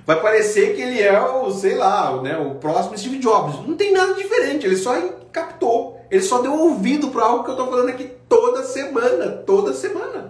[0.07, 3.67] vai parecer que ele é o, sei lá, né, o próximo Steve Jobs.
[3.67, 4.97] Não tem nada diferente, ele só
[5.29, 5.99] captou.
[6.09, 9.43] Ele só deu ouvido para algo que eu tô falando aqui toda semana.
[9.45, 10.29] Toda semana.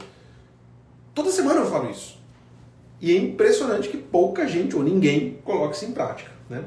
[1.13, 2.18] Toda semana eu falo isso.
[3.01, 6.31] E é impressionante que pouca gente ou ninguém coloque isso em prática.
[6.49, 6.63] Né?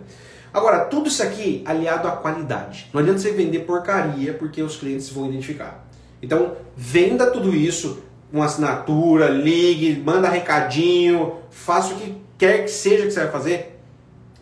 [0.53, 2.89] Agora, tudo isso aqui aliado à qualidade.
[2.93, 5.85] Não adianta você vender porcaria porque os clientes vão identificar.
[6.23, 13.07] Então, venda tudo isso, uma assinatura, ligue, manda recadinho, faça o que quer que seja
[13.07, 13.79] que você vai fazer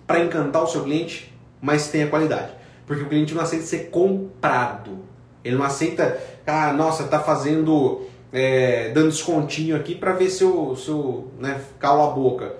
[0.07, 2.53] para encantar o seu cliente, mas tenha qualidade.
[2.87, 4.99] Porque o cliente não aceita ser comprado.
[5.45, 10.77] Ele não aceita, ah, nossa, tá fazendo, é, dando descontinho aqui para ver se eu,
[10.77, 12.55] se eu né, calo a boca.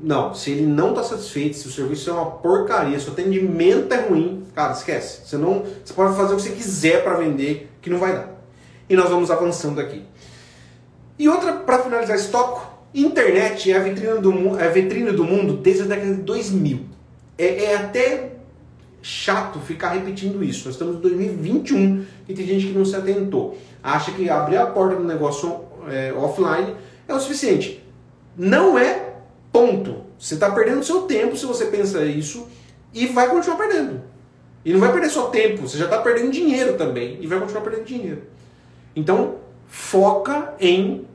[0.00, 3.92] Não, se ele não está satisfeito, se o serviço é uma porcaria, se o atendimento
[3.92, 5.26] é ruim, cara, esquece.
[5.26, 8.30] Você não, você pode fazer o que você quiser para vender, que não vai dar.
[8.88, 10.04] E nós vamos avançando aqui.
[11.18, 15.24] E outra para finalizar esse tópico, internet é a vitrine do, é a vitrine do
[15.24, 16.80] mundo desde a década de 2000.
[17.36, 18.37] É, é até
[19.02, 20.66] chato ficar repetindo isso.
[20.66, 23.58] Nós estamos em 2021 e tem gente que não se atentou.
[23.82, 26.74] Acha que abrir a porta do negócio é, offline
[27.06, 27.84] é o suficiente.
[28.36, 29.08] Não é
[29.52, 30.04] Ponto.
[30.18, 32.48] Você está perdendo seu tempo se você pensa isso
[32.92, 34.02] e vai continuar perdendo.
[34.64, 37.62] E não vai perder só tempo, você já está perdendo dinheiro também e vai continuar
[37.62, 38.22] perdendo dinheiro.
[38.94, 41.06] Então, foca em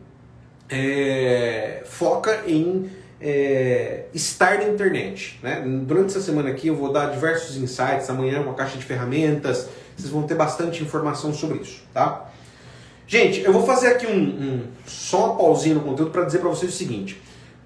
[0.69, 2.89] é, foca em
[3.23, 5.39] é, estar na internet.
[5.41, 5.63] Né?
[5.85, 10.11] Durante essa semana aqui eu vou dar diversos insights, amanhã uma caixa de ferramentas, vocês
[10.11, 12.29] vão ter bastante informação sobre isso, tá?
[13.07, 16.49] Gente, eu vou fazer aqui um, um só uma pausinha no conteúdo para dizer para
[16.49, 17.21] vocês o seguinte.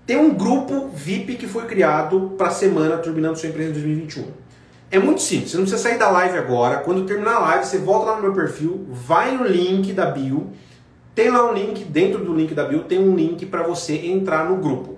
[0.06, 4.26] Tem um grupo VIP que foi criado para a semana Turbinando Sua Empresa em 2021.
[4.90, 6.78] É muito simples, você não precisa sair da live agora.
[6.78, 10.52] Quando terminar a live, você volta lá no meu perfil, vai no link da bio,
[11.14, 14.50] tem lá um link, dentro do link da bio tem um link para você entrar
[14.50, 14.97] no grupo.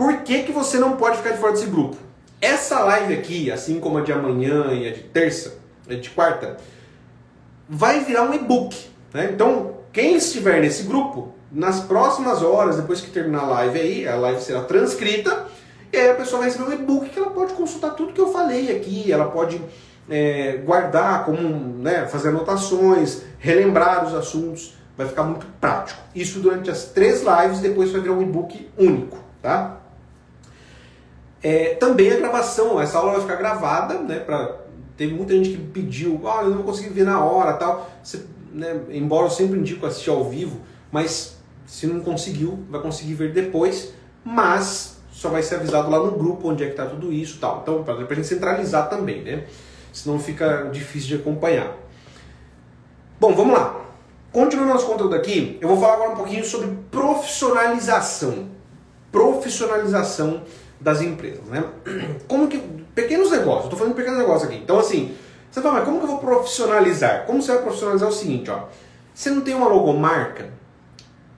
[0.00, 1.94] Por que, que você não pode ficar de fora desse grupo?
[2.40, 6.56] Essa live aqui, assim como a de amanhã e a de terça, a de quarta,
[7.68, 8.74] vai virar um e-book.
[9.12, 9.28] Né?
[9.30, 14.16] Então, quem estiver nesse grupo nas próximas horas, depois que terminar a live aí, a
[14.16, 15.48] live será transcrita,
[15.92, 18.32] e aí a pessoa vai receber um e-book que ela pode consultar tudo que eu
[18.32, 19.60] falei aqui, ela pode
[20.08, 26.00] é, guardar, como, né, fazer anotações, relembrar os assuntos, vai ficar muito prático.
[26.14, 29.79] Isso durante as três lives, depois vai virar um e-book único, tá?
[31.42, 34.56] É, também a gravação, essa aula vai ficar gravada, né, pra,
[34.96, 38.22] teve muita gente que pediu, ah, eu não consegui ver na hora tal, Você,
[38.52, 40.60] né, embora eu sempre indico assistir ao vivo,
[40.92, 46.12] mas se não conseguiu, vai conseguir ver depois, mas só vai ser avisado lá no
[46.12, 47.60] grupo onde é que está tudo isso tal.
[47.62, 49.44] Então, para a gente centralizar também, né?
[49.92, 51.76] Senão fica difícil de acompanhar.
[53.18, 53.84] Bom, vamos lá.
[54.32, 58.48] Continuando nosso conteúdo aqui, eu vou falar agora um pouquinho sobre profissionalização.
[59.10, 60.42] Profissionalização
[60.80, 61.64] das empresas, né?
[62.26, 62.58] Como que.
[62.94, 64.60] Pequenos negócios, estou falando de pequenos negócios aqui.
[64.62, 65.14] Então, assim,
[65.50, 67.24] você fala, mas como que eu vou profissionalizar?
[67.24, 68.64] Como você vai profissionalizar é o seguinte, ó.
[69.14, 70.50] Você não tem uma logomarca?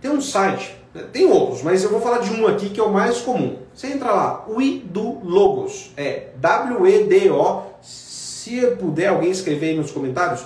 [0.01, 2.93] Tem um site tem outros, mas eu vou falar de um aqui que é o
[2.93, 3.57] mais comum.
[3.75, 10.45] Você entra lá, o do Logos, é W-E-D-O, se puder alguém escrever aí nos comentários,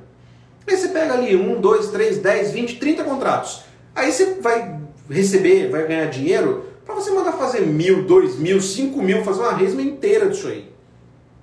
[0.67, 3.63] Aí você pega ali um, dois, três, dez, vinte, trinta contratos.
[3.95, 9.01] Aí você vai receber, vai ganhar dinheiro para você mandar fazer mil, dois mil, cinco
[9.01, 10.71] mil, fazer uma resma inteira disso aí.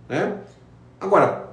[0.09, 0.39] Né?
[1.01, 1.51] Agora,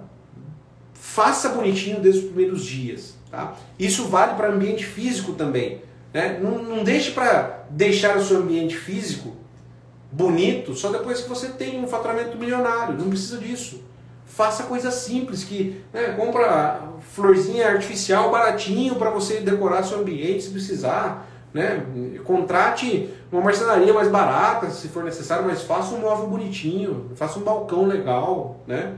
[0.93, 3.15] faça bonitinho desde os primeiros dias.
[3.31, 3.53] Tá?
[3.77, 5.81] Isso vale para ambiente físico também.
[6.13, 6.39] Né?
[6.41, 9.37] Não, não deixe para deixar o seu ambiente físico
[10.11, 12.95] bonito só depois que você tem um faturamento milionário.
[12.97, 13.83] Não precisa disso.
[14.25, 16.81] Faça coisas simples que né, compra
[17.13, 21.27] florzinha artificial baratinho para você decorar seu ambiente se precisar.
[21.53, 21.83] Né?
[22.23, 27.43] Contrate uma marcenaria mais barata, se for necessário, mas faça um móvel bonitinho, faça um
[27.43, 28.93] balcão legal, né?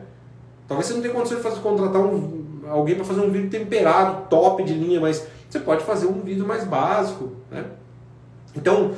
[0.68, 2.41] Talvez você não tenha condição de fazer, contratar um,
[2.72, 6.48] alguém para fazer um vidro temperado, top de linha, mas você pode fazer um vidro
[6.48, 7.66] mais básico, né?
[8.56, 8.94] Então,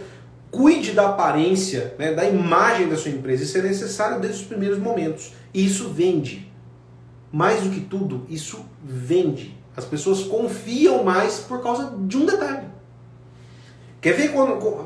[0.51, 3.43] cuide da aparência, né, da imagem da sua empresa.
[3.43, 5.33] Isso é necessário desde os primeiros momentos.
[5.53, 6.51] E isso vende.
[7.31, 9.57] Mais do que tudo, isso vende.
[9.75, 12.67] As pessoas confiam mais por causa de um detalhe.
[13.99, 14.33] Quer ver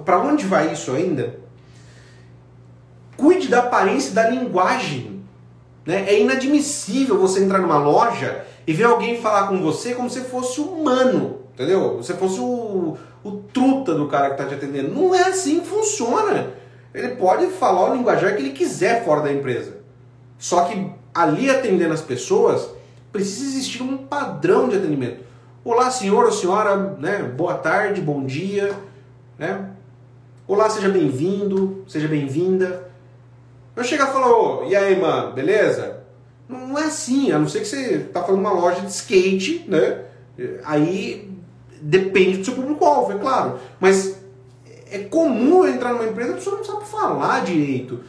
[0.06, 1.40] para onde vai isso ainda?
[3.18, 5.24] Cuide da aparência da linguagem.
[5.86, 6.06] Né?
[6.08, 10.62] É inadmissível você entrar numa loja e ver alguém falar com você como se fosse
[10.62, 11.40] humano.
[11.54, 11.98] Entendeu?
[11.98, 14.94] Você fosse o, o truta do cara que está te atendendo.
[14.94, 16.52] Não é assim que funciona.
[16.94, 19.78] Ele pode falar o linguajar que ele quiser fora da empresa.
[20.38, 22.70] Só que ali atendendo as pessoas,
[23.12, 25.26] precisa existir um padrão de atendimento.
[25.64, 27.24] Olá, senhor ou senhora, né?
[27.24, 28.76] boa tarde, bom dia
[29.38, 29.70] né?
[30.48, 32.90] Olá, seja bem-vindo, seja bem-vinda.
[33.76, 35.97] Eu chegar e falar, ô, e aí, mano, beleza?
[36.48, 40.02] Não é assim, a não ser que você tá falando uma loja de skate, né?
[40.64, 41.30] Aí
[41.82, 43.60] depende do seu público-alvo, é claro.
[43.80, 44.18] Mas
[44.92, 48.00] é comum entrar numa empresa e a pessoa não sabe falar direito.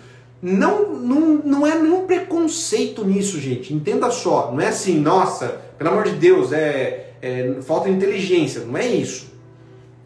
[0.40, 3.74] Não, não, não é nenhum preconceito nisso, gente.
[3.74, 4.52] Entenda só.
[4.52, 8.60] Não é assim, nossa, pelo amor de Deus, é, é falta inteligência.
[8.60, 9.28] Não é isso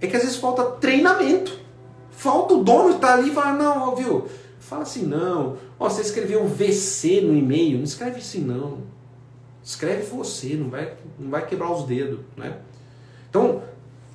[0.02, 1.60] é que às vezes falta treinamento.
[2.10, 4.26] Falta o dono estar ali e falar, não, viu,
[4.72, 5.56] fala assim não.
[5.78, 8.78] Ó, você escreveu VC no e-mail, não escreve assim não.
[9.62, 12.56] Escreve você, não vai, não vai quebrar os dedos, né?
[13.28, 13.62] Então,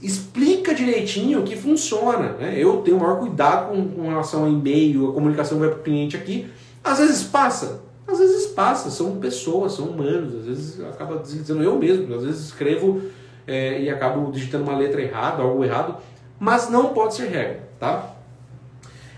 [0.02, 2.34] explica direitinho que funciona.
[2.34, 2.56] Né?
[2.58, 5.84] Eu tenho o maior cuidado com, com relação ao e-mail, a comunicação vai para o
[5.84, 6.50] cliente aqui.
[6.84, 11.78] Às vezes passa, às vezes passa, são pessoas, são humanos, às vezes acaba dizendo eu
[11.78, 13.02] mesmo, às vezes escrevo
[13.46, 15.98] é, e acabo digitando uma letra errada, algo errado,
[16.40, 18.17] mas não pode ser regra, tá?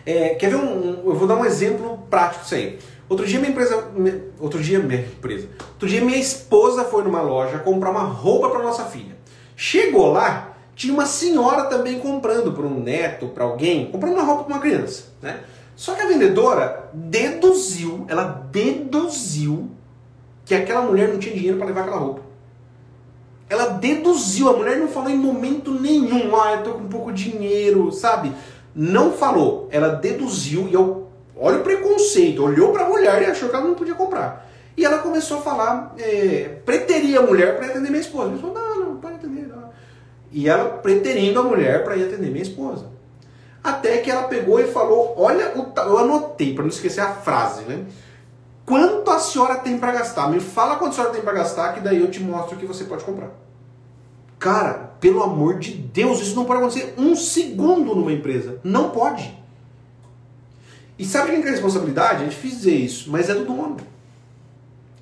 [0.05, 2.79] É, quer ver um, um, Eu vou dar um exemplo prático disso aí.
[3.07, 3.87] Outro dia minha empresa.
[4.39, 5.47] Outro dia minha empresa.
[5.71, 9.17] Outro dia minha esposa foi numa loja comprar uma roupa para nossa filha.
[9.55, 14.45] Chegou lá, tinha uma senhora também comprando para um neto, para alguém, comprando uma roupa
[14.45, 15.41] para uma criança, né?
[15.75, 19.69] Só que a vendedora deduziu, ela deduziu
[20.45, 22.21] que aquela mulher não tinha dinheiro para levar aquela roupa.
[23.49, 27.91] Ela deduziu, a mulher não falou em momento nenhum, ah, eu tô com pouco dinheiro,
[27.91, 28.31] sabe?
[28.73, 33.49] Não falou, ela deduziu e eu, olha o preconceito, olhou para a mulher e achou
[33.49, 34.47] que ela não podia comprar.
[34.77, 38.29] E ela começou a falar, é, preteria a mulher para atender minha esposa.
[38.29, 39.47] Ele falou, não, não, pode atender.
[39.47, 39.69] Não.
[40.31, 42.85] E ela preterindo a mulher para ir atender minha esposa.
[43.63, 47.85] Até que ela pegou e falou: Olha, eu anotei para não esquecer a frase, né?
[48.65, 50.29] Quanto a senhora tem para gastar?
[50.29, 52.65] Me fala quanto a senhora tem para gastar, que daí eu te mostro o que
[52.65, 53.31] você pode comprar.
[54.39, 58.59] Cara, pelo amor de Deus, isso não pode acontecer um segundo numa empresa.
[58.63, 59.37] Não pode.
[60.97, 62.23] E sabe quem tem a responsabilidade?
[62.23, 63.77] É difícil dizer isso, mas é do dono.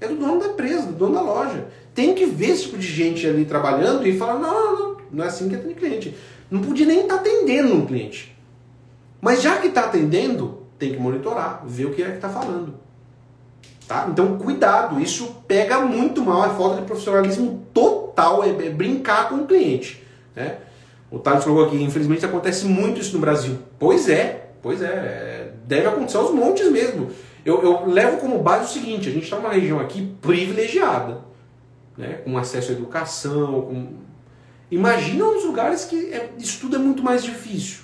[0.02, 1.68] É do dono da empresa, do dono da loja.
[1.94, 5.24] Tem que ver esse tipo de gente ali trabalhando e falar: não, não, não, não
[5.24, 6.16] é assim que atende cliente.
[6.50, 8.36] Não podia nem estar tá atendendo um cliente.
[9.20, 12.76] Mas já que está atendendo, tem que monitorar, ver o que é que está falando.
[13.88, 14.08] Tá?
[14.12, 18.07] Então, cuidado, isso pega muito mal, é falta de profissionalismo total,
[18.44, 20.04] é, é brincar com o cliente.
[20.36, 20.58] Né?
[21.12, 23.58] O Thales falou aqui, infelizmente acontece muito isso no Brasil.
[23.80, 27.10] Pois é, pois é, deve acontecer aos montes mesmo.
[27.46, 31.20] Eu, eu levo como base o seguinte, a gente está numa região aqui privilegiada,
[31.98, 32.20] né?
[32.24, 33.88] com acesso à educação, com...
[34.70, 37.84] imagina os lugares que é, isso tudo é muito mais difícil.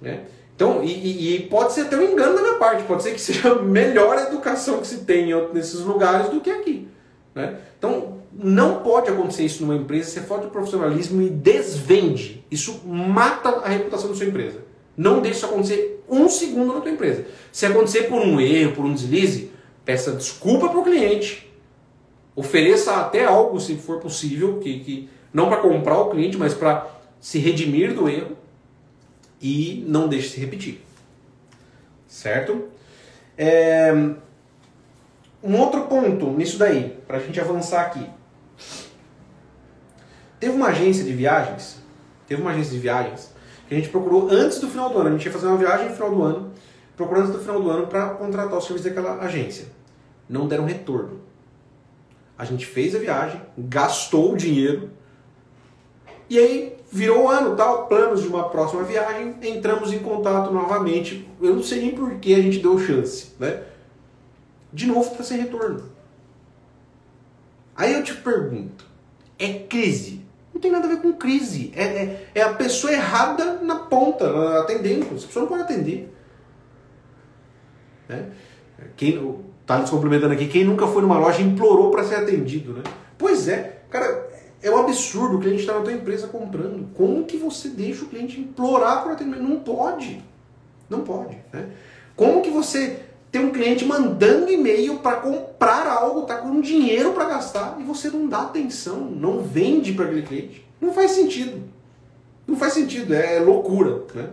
[0.00, 0.24] Né?
[0.54, 3.54] Então, e, e, pode ser até um engano da minha parte, pode ser que seja
[3.56, 6.88] melhor a educação que se tem nesses lugares do que aqui.
[7.34, 7.56] Né?
[7.78, 12.44] Então, não pode acontecer isso numa empresa, você falta de profissionalismo e desvende.
[12.50, 14.60] Isso mata a reputação da sua empresa.
[14.96, 17.26] Não deixe isso acontecer um segundo na tua empresa.
[17.52, 19.50] Se acontecer por um erro, por um deslize,
[19.84, 21.50] peça desculpa para o cliente,
[22.34, 26.86] ofereça até algo, se for possível, que, que não para comprar o cliente, mas para
[27.20, 28.36] se redimir do erro
[29.40, 30.80] e não deixe se repetir.
[32.06, 32.64] Certo?
[33.36, 33.92] É...
[35.42, 38.15] Um outro ponto nisso daí, para a gente avançar aqui.
[40.38, 41.80] Teve uma agência de viagens,
[42.26, 43.34] teve uma agência de viagens
[43.68, 45.08] que a gente procurou antes do final do ano.
[45.08, 46.52] A gente ia fazer uma viagem no final do ano,
[46.96, 49.66] procurando antes do final do ano para contratar o serviço daquela agência.
[50.28, 51.20] Não deram retorno.
[52.38, 54.90] A gente fez a viagem, gastou o dinheiro,
[56.28, 61.28] e aí virou o ano, tal, planos de uma próxima viagem, entramos em contato novamente.
[61.40, 63.62] Eu não sei nem por que a gente deu chance, né?
[64.72, 65.84] De novo está sem retorno.
[67.76, 68.84] Aí eu te pergunto,
[69.38, 70.25] é crise?
[70.56, 71.70] Não tem nada a ver com crise.
[71.76, 75.14] É, é, é a pessoa errada na ponta, atendendo.
[75.14, 76.10] Essa pessoa não pode atender.
[78.08, 78.30] Né?
[78.96, 82.82] Quem, tá se complementando aqui, quem nunca foi numa loja implorou para ser atendido, né?
[83.18, 84.30] Pois é, cara,
[84.62, 86.88] é um absurdo o cliente estar na tua empresa comprando.
[86.94, 89.42] Como que você deixa o cliente implorar por atendimento?
[89.42, 90.24] Não pode.
[90.88, 91.36] Não pode.
[91.52, 91.68] Né?
[92.16, 93.00] Como que você
[93.36, 98.08] tem um cliente mandando e-mail para comprar algo, tá com dinheiro para gastar e você
[98.08, 100.66] não dá atenção, não vende para aquele cliente?
[100.80, 101.62] Não faz sentido.
[102.46, 104.04] Não faz sentido, é loucura.
[104.14, 104.30] Né?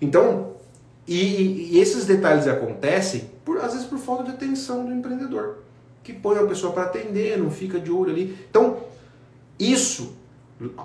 [0.00, 0.54] Então,
[1.06, 5.58] e, e esses detalhes acontecem, por, às vezes, por falta de atenção do empreendedor,
[6.02, 8.38] que põe a pessoa para atender, não fica de olho ali.
[8.48, 8.78] Então,
[9.58, 10.16] isso,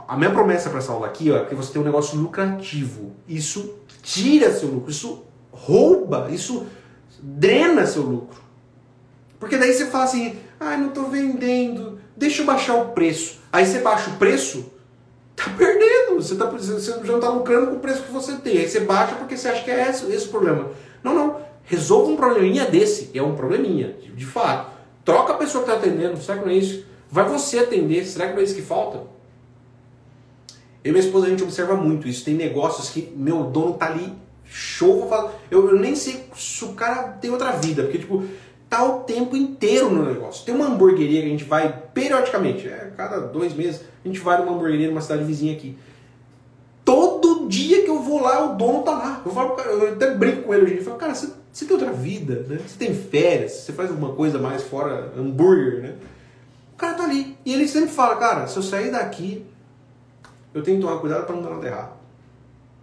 [0.06, 3.14] a minha promessa para essa aula aqui ó, é que você tem um negócio lucrativo.
[3.26, 6.66] Isso tira seu lucro, isso rouba, isso
[7.24, 8.42] drena seu lucro.
[9.40, 13.40] Porque daí você fala assim, ah, não estou vendendo, deixa eu baixar o preço.
[13.52, 14.72] Aí você baixa o preço,
[15.36, 18.58] tá perdendo, você, tá, você já não está lucrando com o preço que você tem.
[18.58, 20.70] Aí você baixa porque você acha que é esse, esse o problema.
[21.02, 21.42] Não, não.
[21.64, 24.74] Resolva um probleminha desse, é um probleminha, de fato.
[25.06, 26.86] Troca a pessoa que está atendendo, será que não é isso?
[27.10, 28.06] Vai você atender?
[28.06, 28.98] Será que não é isso que falta?
[30.84, 32.26] Eu e minha esposa a gente observa muito isso.
[32.26, 34.14] Tem negócios que meu dono tá ali
[34.54, 35.10] show,
[35.50, 38.24] eu, eu nem sei se o cara tem outra vida, porque tipo,
[38.70, 40.46] tá o tempo inteiro no negócio.
[40.46, 44.38] Tem uma hamburgueria que a gente vai periodicamente, é, cada dois meses, a gente vai
[44.38, 45.76] numa hamburgueria numa cidade vizinha aqui.
[46.86, 49.22] Todo dia que eu vou lá, o dono tá lá.
[49.26, 50.78] Eu, falo, eu até brinco com ele hoje.
[50.78, 52.60] Eu falo, cara, você, você tem outra vida, né?
[52.68, 55.96] Você tem férias, você faz alguma coisa mais fora hambúrguer, né?
[56.74, 57.38] O cara tá ali.
[57.44, 59.46] E ele sempre fala, cara, se eu sair daqui,
[60.54, 61.94] eu tenho que tomar cuidado para não dar nada errado.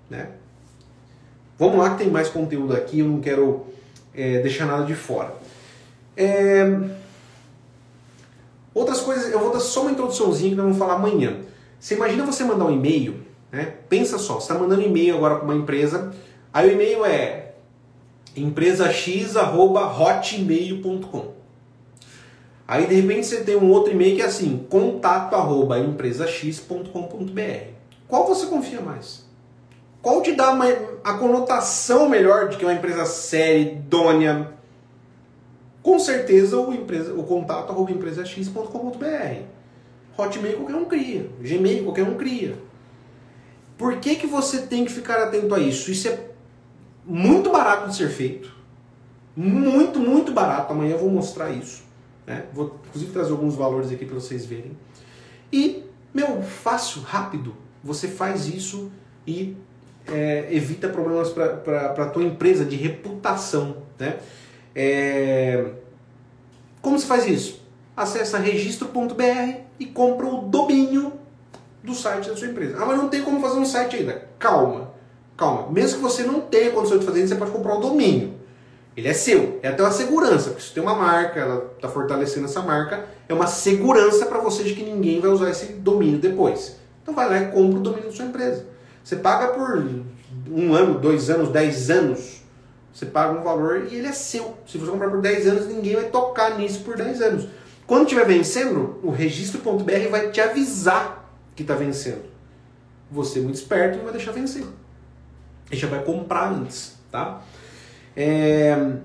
[0.08, 0.30] Né?
[1.60, 3.66] Vamos lá que tem mais conteúdo aqui, eu não quero
[4.14, 5.34] é, deixar nada de fora.
[6.16, 6.64] É...
[8.72, 11.36] Outras coisas, eu vou dar só uma introduçãozinha que nós vamos falar amanhã.
[11.78, 13.74] Você imagina você mandar um e-mail, né?
[13.90, 16.14] Pensa só, você está mandando e-mail agora para uma empresa,
[16.50, 17.52] aí o e-mail é
[18.34, 21.34] empresax@hotmail.com.
[22.66, 27.64] Aí de repente você tem um outro e-mail que é assim, contato@empresax.com.br.
[28.08, 29.28] Qual você confia mais?
[30.02, 30.66] Qual te dá uma,
[31.04, 34.54] a conotação melhor de que é uma empresa séria, idônea?
[35.82, 39.42] Com certeza o, empresa, o contato arroba empresax.com.br.
[40.16, 42.56] Hotmail qualquer um cria, Gmail qualquer um cria.
[43.78, 45.90] Por que, que você tem que ficar atento a isso?
[45.90, 46.30] Isso é
[47.04, 48.54] muito barato de ser feito.
[49.34, 50.72] Muito, muito barato.
[50.72, 51.82] Amanhã eu vou mostrar isso.
[52.26, 52.44] Né?
[52.52, 54.76] Vou inclusive trazer alguns valores aqui para vocês verem.
[55.50, 57.56] E, meu, fácil, rápido.
[57.82, 58.92] Você faz isso
[59.26, 59.56] e
[60.08, 63.78] é, evita problemas para a tua empresa de reputação.
[63.98, 64.16] Né?
[64.74, 65.66] É...
[66.80, 67.60] Como se faz isso?
[67.96, 71.12] Acesse registro.br e compra o domínio
[71.82, 72.76] do site da sua empresa.
[72.78, 74.28] Ah, mas não tem como fazer um site ainda.
[74.38, 74.90] Calma,
[75.36, 75.70] calma.
[75.70, 78.40] Mesmo que você não tenha condição de fazer isso, você pode comprar o domínio.
[78.96, 82.46] Ele é seu, é até uma segurança, porque se tem uma marca, ela está fortalecendo
[82.46, 86.76] essa marca, é uma segurança para você de que ninguém vai usar esse domínio depois.
[87.02, 88.66] Então vai lá e compra o domínio da sua empresa.
[89.02, 89.82] Você paga por
[90.50, 92.40] um ano, dois anos, dez anos,
[92.92, 94.58] você paga um valor e ele é seu.
[94.66, 97.48] Se você comprar por 10 anos, ninguém vai tocar nisso por 10 anos.
[97.86, 102.24] Quando estiver vencendo, o registro.br vai te avisar que está vencendo.
[103.10, 104.64] Você, muito esperto, não vai deixar vencer.
[105.70, 107.42] Ele já vai comprar antes, tá?
[108.16, 108.96] É...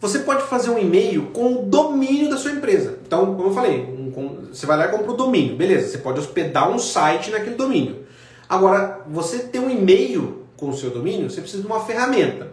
[0.00, 2.98] Você pode fazer um e-mail com o domínio da sua empresa.
[3.04, 4.28] Então, como eu falei, um, com...
[4.52, 5.56] você vai lá e compra o domínio.
[5.56, 8.06] Beleza, você pode hospedar um site naquele domínio.
[8.48, 12.48] Agora, você ter um e-mail com o seu domínio, você precisa de uma ferramenta.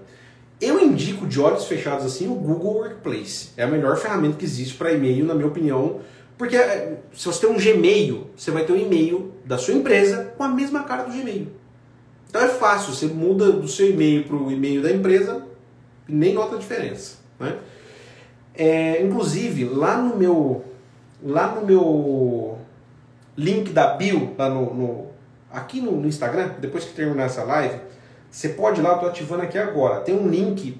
[0.60, 3.50] Eu indico de olhos fechados assim o Google Workplace.
[3.56, 6.00] É a melhor ferramenta que existe para e-mail, na minha opinião.
[6.38, 10.34] Porque é, se você tem um Gmail, você vai ter um e-mail da sua empresa
[10.38, 11.48] com a mesma cara do Gmail.
[12.30, 15.46] Então é fácil, você muda do seu e-mail para o e-mail da empresa
[16.08, 17.18] e nem nota a diferença.
[17.40, 17.56] Né?
[18.54, 20.66] É, inclusive, lá no meu
[21.24, 22.58] lá no meu
[23.38, 25.08] link da bio, lá no, no
[25.56, 27.80] aqui no, no, Instagram, depois que terminar essa live,
[28.30, 30.02] você pode ir lá, estou ativando aqui agora.
[30.02, 30.80] Tem um link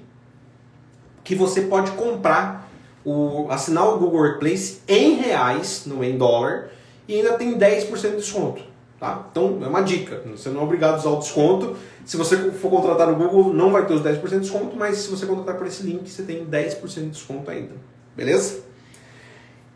[1.24, 2.70] que você pode comprar,
[3.04, 6.70] o, assinar o Google Workplace em reais, não é em dólar,
[7.08, 8.62] e ainda tem 10% de desconto.
[9.00, 9.26] Tá?
[9.30, 11.76] Então é uma dica, você não é obrigado a usar o desconto.
[12.04, 15.10] Se você for contratar no Google, não vai ter os 10% de desconto, mas se
[15.10, 17.74] você contratar por esse link, você tem 10% de desconto ainda.
[18.14, 18.62] Beleza?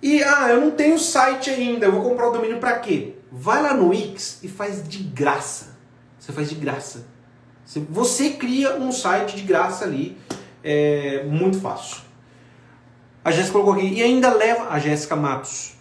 [0.02, 3.14] E ah, eu não tenho site ainda, eu vou comprar o domínio para quê?
[3.30, 5.76] Vai lá no Wix e faz de graça.
[6.18, 7.06] Você faz de graça.
[7.88, 10.16] Você cria um site de graça ali,
[10.64, 11.98] é muito fácil.
[13.24, 15.74] A Jéssica colocou aqui, e ainda leva, a Jéssica Matos,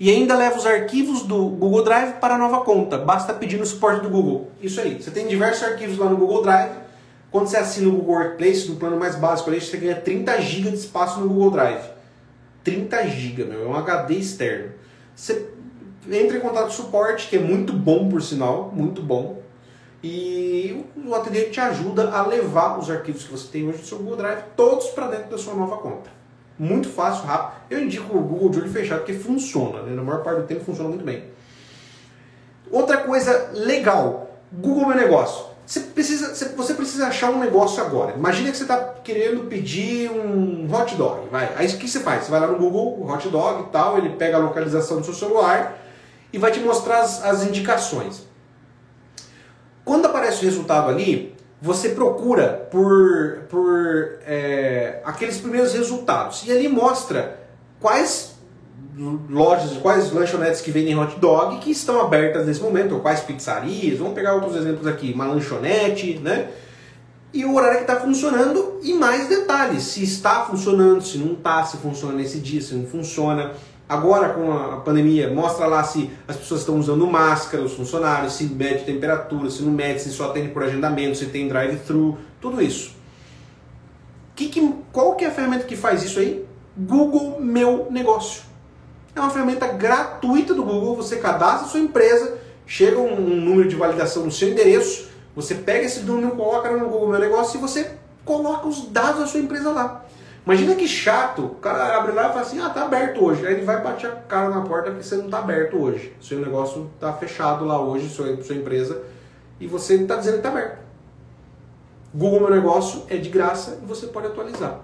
[0.00, 2.96] e ainda leva os arquivos do Google Drive para a nova conta.
[2.98, 4.50] Basta pedir no suporte do Google.
[4.60, 5.00] Isso aí.
[5.00, 6.72] Você tem diversos arquivos lá no Google Drive.
[7.30, 10.76] Quando você assina o Google Workplace, no plano mais básico, você ganha 30 GB de
[10.76, 11.97] espaço no Google Drive.
[12.68, 13.64] 30 GB, meu.
[13.64, 14.72] É um HD externo.
[15.16, 15.48] Você
[16.10, 18.70] entra em contato com o suporte, que é muito bom, por sinal.
[18.74, 19.42] Muito bom.
[20.02, 23.98] E o atendente te ajuda a levar os arquivos que você tem hoje no seu
[23.98, 26.10] Google Drive todos para dentro da sua nova conta.
[26.58, 27.62] Muito fácil, rápido.
[27.70, 29.94] Eu indico o Google de fechado porque funciona, né?
[29.94, 31.24] na maior parte do tempo funciona muito bem.
[32.70, 35.47] Outra coisa legal, Google Meu Negócio.
[35.68, 38.14] Você precisa, você precisa achar um negócio agora.
[38.16, 41.28] Imagina que você está querendo pedir um hot dog.
[41.30, 41.52] Vai.
[41.56, 42.24] Aí o que você faz?
[42.24, 45.12] Você vai lá no Google, hot dog e tal, ele pega a localização do seu
[45.12, 45.76] celular
[46.32, 48.22] e vai te mostrar as, as indicações.
[49.84, 56.46] Quando aparece o resultado ali, você procura por, por é, aqueles primeiros resultados.
[56.46, 57.40] E ali mostra
[57.78, 58.37] quais
[59.28, 63.98] lojas, quais lanchonetes que vendem hot dog que estão abertas nesse momento, ou quais pizzarias.
[63.98, 66.48] Vamos pegar outros exemplos aqui, uma lanchonete, né?
[67.32, 71.62] E o horário que está funcionando e mais detalhes, se está funcionando, se não está,
[71.64, 73.52] se funciona nesse dia, se não funciona.
[73.88, 78.44] Agora com a pandemia, mostra lá se as pessoas estão usando máscara, os funcionários, se
[78.44, 82.96] mede temperatura, se não mede, se só atende por agendamento, se tem drive-thru, tudo isso.
[84.34, 86.44] Que, que, qual que é a ferramenta que faz isso aí?
[86.76, 88.47] Google Meu Negócio.
[89.18, 92.38] É uma ferramenta gratuita do Google, você cadastra a sua empresa
[92.68, 96.88] chega um, um número de validação no seu endereço, você pega esse número, coloca no
[96.88, 97.92] Google Meu Negócio e você
[98.24, 100.04] coloca os dados da sua empresa lá.
[100.44, 103.46] Imagina que chato, o cara abre lá e fala assim, ah, tá aberto hoje.
[103.46, 106.14] Aí ele vai bater a cara na porta porque você não tá aberto hoje.
[106.20, 109.02] Seu negócio tá fechado lá hoje, sua, sua empresa,
[109.58, 110.78] e você tá dizendo que tá aberto.
[112.14, 114.80] Google Meu Negócio é de graça e você pode atualizar.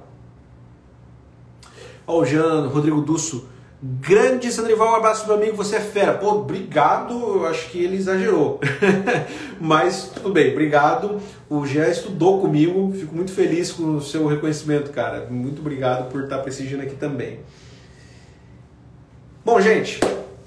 [2.07, 3.49] Ó, o Jean, Rodrigo Dusso.
[3.87, 6.15] Grande Sandrival, um abraço meu amigo, você é fera.
[6.15, 8.59] Pô, obrigado, eu acho que ele exagerou.
[9.61, 11.21] Mas tudo bem, obrigado.
[11.51, 15.27] O Jean estudou comigo, fico muito feliz com o seu reconhecimento, cara.
[15.29, 17.41] Muito obrigado por estar prestigiando aqui também.
[19.45, 20.01] Bom, gente,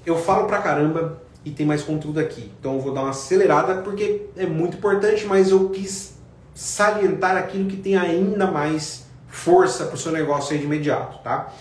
[0.04, 2.50] eu falo pra caramba e tem mais conteúdo aqui.
[2.58, 6.14] Então eu vou dar uma acelerada porque é muito importante, mas eu quis
[6.56, 11.52] salientar aquilo que tem ainda mais força para o seu negócio aí de imediato, tá?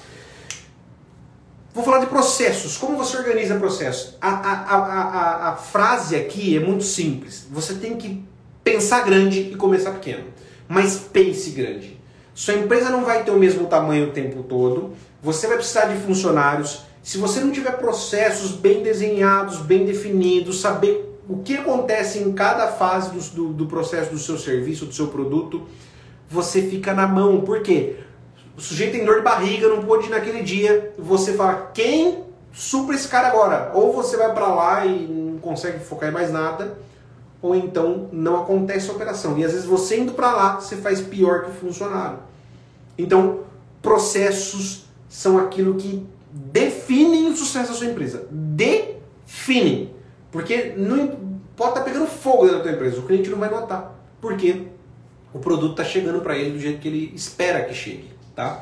[1.77, 2.75] Vou falar de processos.
[2.75, 4.15] Como você organiza processos?
[4.19, 7.45] A, a, a, a, frase aqui é muito simples.
[7.51, 8.25] Você tem que
[8.63, 10.23] pensar grande e começar pequeno.
[10.67, 12.01] Mas pense grande.
[12.33, 14.93] Sua empresa não vai ter o mesmo tamanho o tempo todo.
[15.21, 16.81] Você vai precisar de funcionários.
[17.03, 22.69] Se você não tiver processos bem desenhados, bem definidos, saber o que acontece em cada
[22.69, 25.67] fase do, do, do, processo do seu serviço, do seu produto,
[26.27, 27.41] você fica na mão.
[27.41, 27.97] Por quê?
[28.57, 30.91] O sujeito tem dor de barriga, não pôde ir naquele dia.
[30.97, 33.71] Você fala, quem supra esse cara agora?
[33.75, 36.75] Ou você vai para lá e não consegue focar em mais nada,
[37.39, 39.37] ou então não acontece a operação.
[39.37, 42.17] E às vezes você indo para lá, você faz pior que o funcionário.
[42.97, 43.41] Então,
[43.79, 48.27] processos são aquilo que definem o sucesso da sua empresa.
[48.31, 49.93] Definem.
[50.31, 51.09] Porque não,
[51.55, 53.93] pode estar tá pegando fogo dentro da tua empresa, o cliente não vai notar.
[54.19, 54.63] Porque
[55.31, 58.16] o produto está chegando para ele do jeito que ele espera que chegue.
[58.37, 58.61] Tá?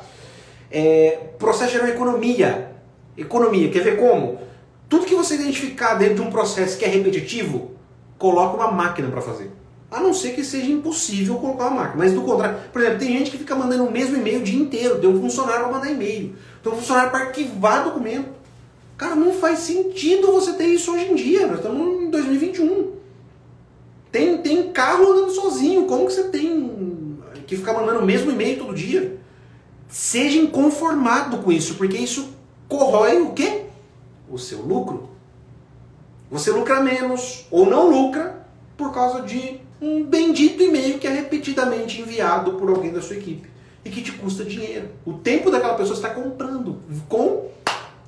[0.70, 2.72] É, processo gerar economia.
[3.14, 4.40] Economia, quer ver como?
[4.88, 7.72] Tudo que você identificar dentro de um processo que é repetitivo,
[8.16, 9.50] coloca uma máquina para fazer.
[9.90, 12.04] A não ser que seja impossível colocar uma máquina.
[12.04, 14.58] Mas do contrário, por exemplo, tem gente que fica mandando o mesmo e-mail o dia
[14.58, 14.98] inteiro.
[14.98, 16.34] Tem um funcionário para mandar e-mail.
[16.62, 18.30] Tem um funcionário para arquivar documento.
[18.96, 21.46] Cara, não faz sentido você ter isso hoje em dia.
[21.46, 22.92] Nós estamos em 2021.
[24.10, 25.84] Tem, tem carro andando sozinho.
[25.84, 29.25] Como que você tem que ficar mandando o mesmo e-mail todo dia?
[29.88, 32.34] Seja inconformado com isso, porque isso
[32.68, 33.66] corrói o quê?
[34.30, 35.10] O seu lucro.
[36.30, 42.00] Você lucra menos ou não lucra por causa de um bendito e-mail que é repetidamente
[42.00, 43.48] enviado por alguém da sua equipe
[43.84, 44.88] e que te custa dinheiro.
[45.04, 47.48] O tempo daquela pessoa está comprando com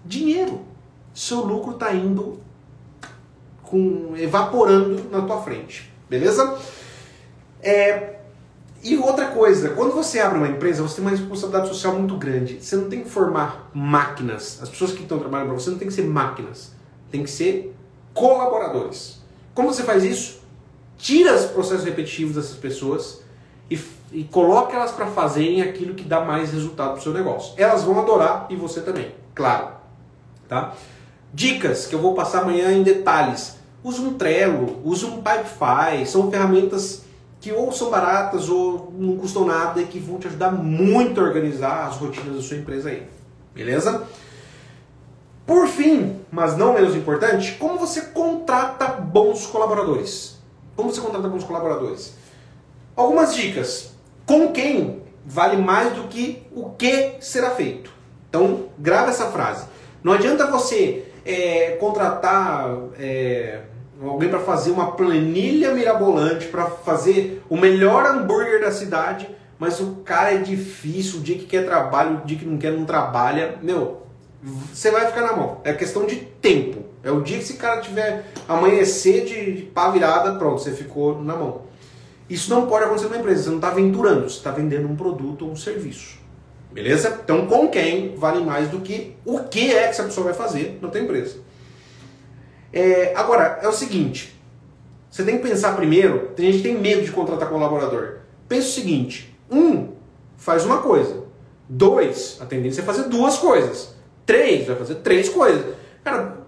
[0.04, 0.68] dinheiro
[1.18, 2.40] seu lucro está indo
[3.64, 5.92] com, evaporando na tua frente.
[6.08, 6.56] Beleza?
[7.60, 8.17] É,
[8.82, 12.58] e outra coisa, quando você abre uma empresa, você tem uma responsabilidade social muito grande.
[12.60, 14.60] Você não tem que formar máquinas.
[14.62, 16.72] As pessoas que estão trabalhando para você não tem que ser máquinas.
[17.10, 17.74] Tem que ser
[18.14, 19.20] colaboradores.
[19.52, 20.40] Como você faz isso?
[20.96, 23.20] Tira os processos repetitivos dessas pessoas
[23.68, 23.78] e,
[24.12, 27.54] e coloca elas para fazerem aquilo que dá mais resultado para o seu negócio.
[27.56, 29.70] Elas vão adorar e você também, claro.
[30.48, 30.74] Tá?
[31.34, 33.56] Dicas que eu vou passar amanhã em detalhes.
[33.82, 37.07] Use um Trello, use um Pipefy, são ferramentas
[37.40, 41.24] que ou são baratas ou não custam nada e que vão te ajudar muito a
[41.24, 43.06] organizar as rotinas da sua empresa aí.
[43.54, 44.06] Beleza?
[45.46, 50.36] Por fim, mas não menos importante, como você contrata bons colaboradores?
[50.76, 52.14] Como você contrata bons colaboradores?
[52.94, 53.92] Algumas dicas.
[54.26, 57.90] Com quem vale mais do que o que será feito.
[58.28, 59.66] Então, grava essa frase.
[60.02, 62.68] Não adianta você é, contratar
[62.98, 63.62] é,
[64.02, 69.28] alguém para fazer uma planilha mirabolante, para fazer o melhor hambúrguer da cidade,
[69.58, 72.72] mas o cara é difícil, o dia que quer trabalho, o dia que não quer
[72.72, 74.02] não trabalha, meu,
[74.72, 75.60] você vai ficar na mão.
[75.64, 76.84] É questão de tempo.
[77.02, 81.20] É o dia que esse cara tiver amanhecer de, de pá virada, pronto, você ficou
[81.22, 81.62] na mão.
[82.28, 85.46] Isso não pode acontecer numa empresa, você não está aventurando, você está vendendo um produto
[85.46, 86.18] ou um serviço.
[86.70, 87.20] Beleza?
[87.24, 90.78] Então, com quem vale mais do que o que é que essa pessoa vai fazer
[90.82, 91.38] na tua empresa.
[92.72, 94.38] É, agora, é o seguinte:
[95.10, 96.30] você tem que pensar primeiro.
[96.36, 98.18] Tem gente que tem medo de contratar colaborador.
[98.48, 99.92] Pensa o seguinte: um,
[100.36, 101.24] faz uma coisa.
[101.68, 103.94] Dois, a tendência é fazer duas coisas.
[104.24, 105.74] Três, vai fazer três coisas.
[106.02, 106.38] Cara,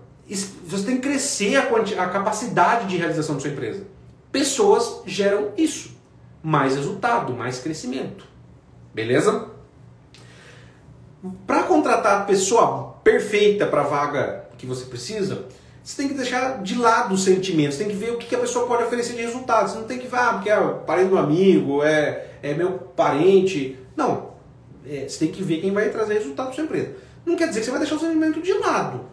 [0.65, 3.85] você tem que crescer a, a capacidade de realização da sua empresa.
[4.31, 5.99] Pessoas geram isso.
[6.43, 8.25] Mais resultado, mais crescimento.
[8.95, 9.49] Beleza?
[11.47, 15.47] Para contratar a pessoa perfeita para a vaga que você precisa,
[15.83, 18.67] você tem que deixar de lado os sentimentos, tem que ver o que a pessoa
[18.67, 19.73] pode oferecer de resultados.
[19.73, 23.79] Você não tem que falar, ah, porque é parente do amigo, é, é meu parente.
[23.97, 24.31] Não.
[24.87, 26.97] É, você tem que ver quem vai trazer resultado para sua empresa.
[27.25, 29.07] Não quer dizer que você vai deixar o sentimento de lado,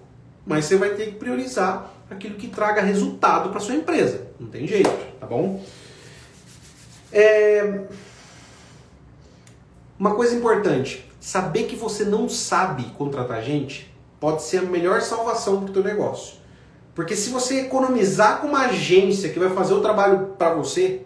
[0.45, 4.27] mas você vai ter que priorizar aquilo que traga resultado para sua empresa.
[4.39, 4.89] Não tem jeito,
[5.19, 5.61] tá bom?
[7.11, 7.81] É...
[9.99, 15.61] Uma coisa importante, saber que você não sabe contratar gente pode ser a melhor salvação
[15.61, 16.37] para o teu negócio.
[16.97, 21.03] Porque se você economizar com uma agência que vai fazer o trabalho para você,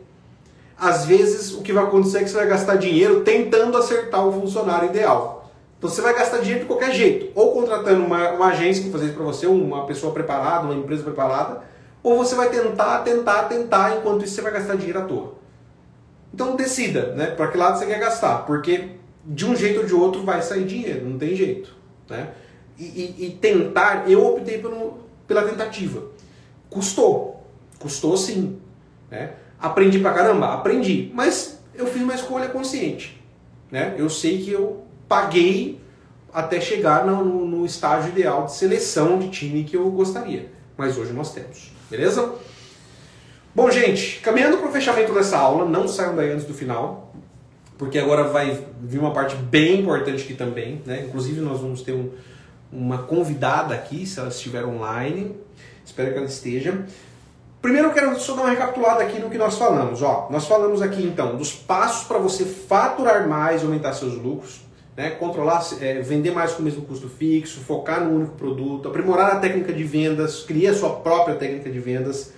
[0.80, 4.32] às vezes o que vai acontecer é que você vai gastar dinheiro tentando acertar o
[4.32, 5.52] funcionário ideal.
[5.78, 9.08] Então você vai gastar dinheiro de qualquer jeito, ou contratando uma, uma agência que fazer
[9.08, 11.62] isso para você, uma pessoa preparada, uma empresa preparada,
[12.02, 15.34] ou você vai tentar, tentar, tentar, enquanto isso você vai gastar dinheiro à toa.
[16.34, 18.92] Então decida, né, para que lado você quer gastar, porque
[19.26, 21.76] de um jeito ou de outro vai sair dinheiro, não tem jeito,
[22.10, 22.30] né?
[22.80, 26.04] E, e, e tentar, eu optei pelo, pela tentativa.
[26.70, 27.42] Custou,
[27.80, 28.60] custou sim,
[29.10, 29.32] né?
[29.58, 30.54] Aprendi pra caramba?
[30.54, 31.10] Aprendi.
[31.14, 33.22] Mas eu fiz uma escolha consciente.
[33.72, 33.96] Né?
[33.98, 35.80] Eu sei que eu paguei
[36.34, 40.52] até chegar no, no, no estágio ideal de seleção de time que eu gostaria.
[40.76, 41.72] Mas hoje nós temos.
[41.90, 42.34] Beleza?
[43.56, 47.14] Bom, gente, caminhando para o fechamento dessa aula, não saiam daí antes do final,
[47.78, 50.82] porque agora vai vir uma parte bem importante aqui também.
[50.86, 51.06] Né?
[51.06, 52.10] Inclusive, nós vamos ter um,
[52.72, 55.36] uma convidada aqui, se ela estiver online.
[55.86, 56.86] Espero que ela esteja.
[57.62, 60.02] Primeiro eu quero só dar uma recapitulada aqui no que nós falamos.
[60.02, 64.62] Ó, nós falamos aqui então dos passos para você faturar mais aumentar seus lucros,
[64.98, 65.12] né?
[65.12, 69.40] controlar, é, vender mais com o mesmo custo fixo, focar no único produto, aprimorar a
[69.40, 72.34] técnica de vendas, criar sua própria técnica de vendas,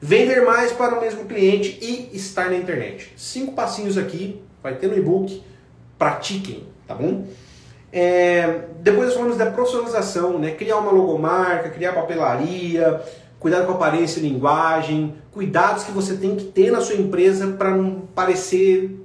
[0.00, 3.12] vender mais para o mesmo cliente e estar na internet.
[3.16, 5.42] Cinco passinhos aqui, vai ter no e-book,
[5.98, 7.26] pratiquem, tá bom?
[7.92, 10.52] É, depois nós falamos da profissionalização, né?
[10.52, 13.02] criar uma logomarca, criar papelaria,
[13.38, 17.70] cuidado com aparência e linguagem, cuidados que você tem que ter na sua empresa para
[17.70, 18.98] não parecer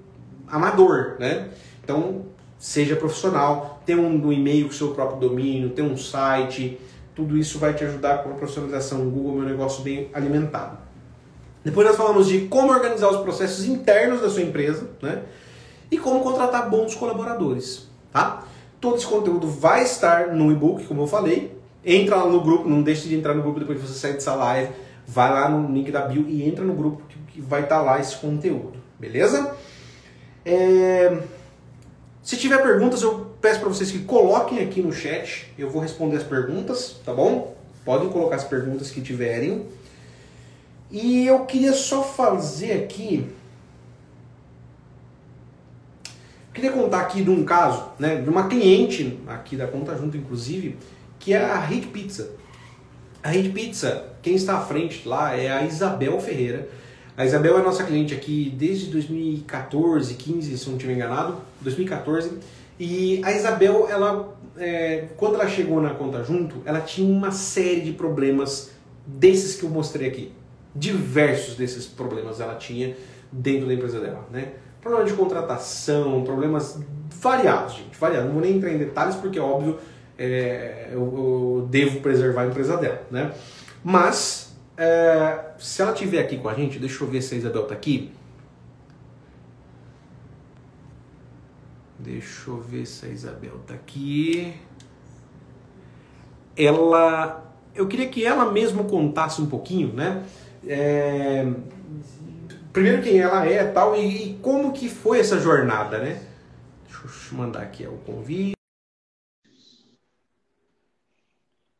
[0.48, 1.50] amador, né?
[1.84, 2.22] Então,
[2.58, 6.80] seja profissional, ter um, um e-mail com seu próprio domínio, ter um site,
[7.16, 10.78] tudo isso vai te ajudar com a profissionalização Google, meu negócio bem alimentado.
[11.64, 15.24] Depois nós falamos de como organizar os processos internos da sua empresa, né?
[15.90, 18.44] E como contratar bons colaboradores, tá?
[18.80, 21.58] Todo esse conteúdo vai estar no e-book, como eu falei,
[21.90, 24.36] Entra lá no grupo, não deixe de entrar no grupo depois que você sair dessa
[24.36, 24.74] live.
[25.08, 27.98] Vai lá no link da bio e entra no grupo que vai estar tá lá
[27.98, 29.56] esse conteúdo, beleza?
[30.44, 31.18] É...
[32.22, 35.50] Se tiver perguntas, eu peço para vocês que coloquem aqui no chat.
[35.58, 37.56] Eu vou responder as perguntas, tá bom?
[37.86, 39.66] Podem colocar as perguntas que tiverem.
[40.92, 43.30] E eu queria só fazer aqui.
[46.58, 50.76] Queria contar aqui de um caso, né, de uma cliente aqui da Conta Junto, inclusive,
[51.20, 52.32] que é a Hit Pizza.
[53.22, 56.68] A Hit Pizza, quem está à frente lá é a Isabel Ferreira.
[57.16, 62.40] A Isabel é nossa cliente aqui desde 2014, 15, se não estiver enganado, 2014.
[62.80, 67.82] E a Isabel, ela, é, quando ela chegou na conta junto, ela tinha uma série
[67.82, 68.72] de problemas
[69.06, 70.32] desses que eu mostrei aqui.
[70.74, 72.98] Diversos desses problemas ela tinha
[73.32, 74.54] dentro da empresa dela, né?
[74.88, 76.80] Problema de contratação, problemas
[77.20, 78.28] variados, gente, variados.
[78.28, 79.78] Não vou nem entrar em detalhes porque óbvio
[80.18, 83.34] é, eu, eu, devo preservar a empresa dela, né?
[83.84, 87.64] Mas, é, se ela estiver aqui com a gente, deixa eu ver se a Isabel
[87.64, 88.14] está aqui.
[92.00, 94.54] Deixa eu ver se a Isabel está aqui.
[96.56, 100.24] Ela, eu queria que ela mesma contasse um pouquinho, né?
[100.66, 101.46] É,
[102.78, 106.22] primeiro quem ela é tal e, e como que foi essa jornada, né?
[106.84, 108.54] Deixa eu mandar aqui o convite.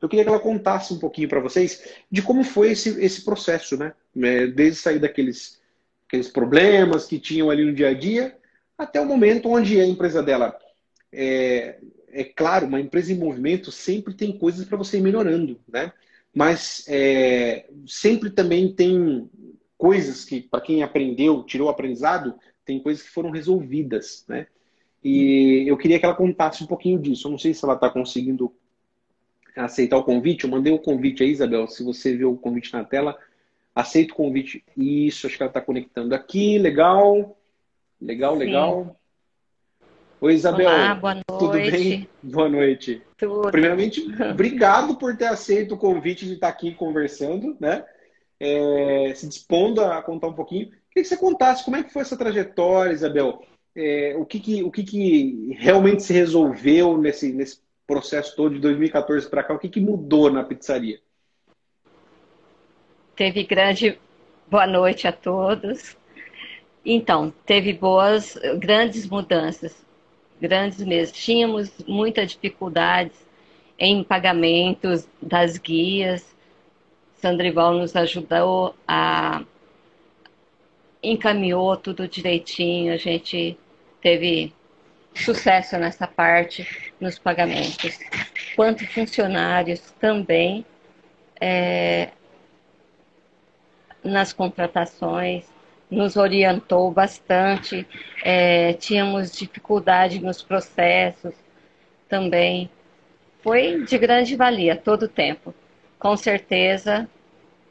[0.02, 3.78] Eu queria que ela contasse um pouquinho para vocês de como foi esse, esse processo,
[3.78, 3.94] né?
[4.20, 5.62] É, desde sair daqueles
[6.08, 8.36] aqueles problemas que tinham ali no dia a dia
[8.76, 10.58] até o momento onde a empresa dela
[11.12, 11.80] é,
[12.10, 15.94] é claro, uma empresa em movimento sempre tem coisas para você ir melhorando, né?
[16.34, 19.30] Mas é, sempre também tem
[19.78, 24.48] coisas que, para quem aprendeu, tirou o aprendizado, tem coisas que foram resolvidas, né?
[25.04, 27.28] E eu queria que ela contasse um pouquinho disso.
[27.28, 28.52] Eu não sei se ela está conseguindo
[29.56, 30.44] aceitar o convite.
[30.44, 31.68] Eu mandei o um convite aí, Isabel.
[31.68, 33.18] Se você viu o convite na tela,
[33.74, 34.64] aceita o convite.
[34.76, 36.58] Isso, acho que ela está conectando aqui.
[36.58, 37.38] Legal.
[38.02, 38.40] Legal, Sim.
[38.40, 39.00] legal.
[40.20, 40.68] Oi, Isabel.
[40.68, 41.28] Olá, boa noite.
[41.40, 42.10] Tudo bem?
[42.24, 43.02] Boa noite.
[43.18, 43.52] Tudo.
[43.52, 47.86] Primeiramente, obrigado por ter aceito o convite de estar aqui conversando, né?
[48.40, 50.68] É, se dispondo a contar um pouquinho.
[50.68, 53.42] Queria que você contasse como é que foi essa trajetória, Isabel.
[53.76, 58.60] É, o que, que, o que, que realmente se resolveu nesse, nesse processo todo de
[58.60, 61.00] 2014 para cá, o que, que mudou na pizzaria?
[63.16, 63.98] Teve grande
[64.50, 65.96] boa noite a todos.
[66.86, 69.76] Então, teve boas, grandes mudanças,
[70.40, 71.16] grandes mesmo.
[71.16, 73.18] Tínhamos muitas dificuldades
[73.80, 76.36] em pagamentos das guias,
[77.18, 79.44] Sandrival nos ajudou a
[81.02, 83.58] encaminhou tudo direitinho, a gente
[84.02, 84.54] teve
[85.16, 86.68] sucesso nessa parte
[87.00, 88.00] nos pagamentos.
[88.56, 90.66] Quanto funcionários também
[91.40, 92.10] é,
[94.04, 95.46] nas contratações,
[95.90, 97.88] nos orientou bastante,
[98.24, 101.34] é, tínhamos dificuldade nos processos
[102.10, 102.70] também.
[103.42, 105.54] Foi de grande valia todo o tempo.
[106.00, 107.10] Com certeza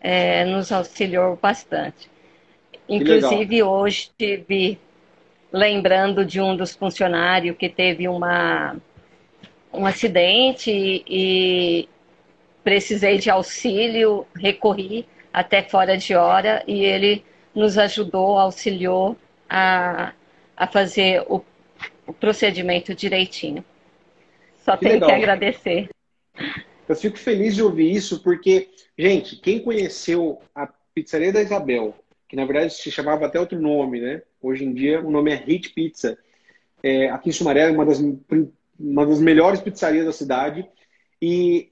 [0.01, 2.11] é, nos auxiliou bastante.
[2.89, 4.79] Inclusive, hoje tive
[5.53, 8.77] lembrando de um dos funcionários que teve uma,
[9.73, 11.89] um acidente e
[12.63, 17.25] precisei de auxílio, recorri até fora de hora e ele
[17.55, 19.17] nos ajudou, auxiliou
[19.49, 20.13] a,
[20.57, 21.43] a fazer o,
[22.07, 23.65] o procedimento direitinho.
[24.59, 25.09] Só que tenho legal.
[25.09, 25.89] que agradecer.
[26.89, 31.95] Eu fico feliz de ouvir isso porque, gente, quem conheceu a Pizzaria da Isabel
[32.29, 34.23] que na verdade se chamava até outro nome, né?
[34.43, 36.19] Hoje em dia o nome é Hit Pizza.
[36.83, 38.03] É, aqui em Sumaré é uma das,
[38.79, 40.69] uma das melhores pizzarias da cidade.
[41.21, 41.71] E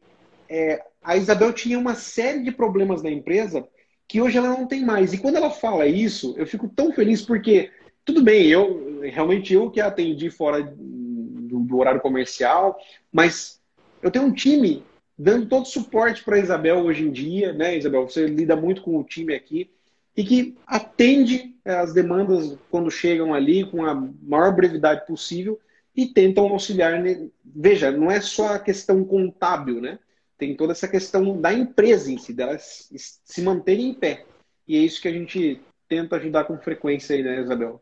[0.48, 3.66] é, a Isabel tinha uma série de problemas na empresa
[4.06, 5.12] que hoje ela não tem mais.
[5.12, 7.70] E quando ela fala isso, eu fico tão feliz porque,
[8.04, 12.78] tudo bem, eu realmente eu que atendi fora do, do horário comercial,
[13.12, 13.60] mas
[14.02, 14.84] eu tenho um time
[15.16, 18.08] dando todo o suporte para a Isabel hoje em dia, né, Isabel?
[18.08, 19.70] Você lida muito com o time aqui
[20.16, 25.60] e que atende é, as demandas quando chegam ali com a maior brevidade possível
[25.94, 27.00] e tentam auxiliar.
[27.44, 29.98] Veja, não é só a questão contábil, né?
[30.36, 32.90] Tem toda essa questão da empresa em si, delas
[33.24, 34.24] se manterem em pé.
[34.66, 37.80] E é isso que a gente tenta ajudar com frequência aí, né, Isabel?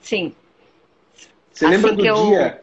[0.00, 0.34] Sim.
[1.52, 2.58] Você assim lembra do dia?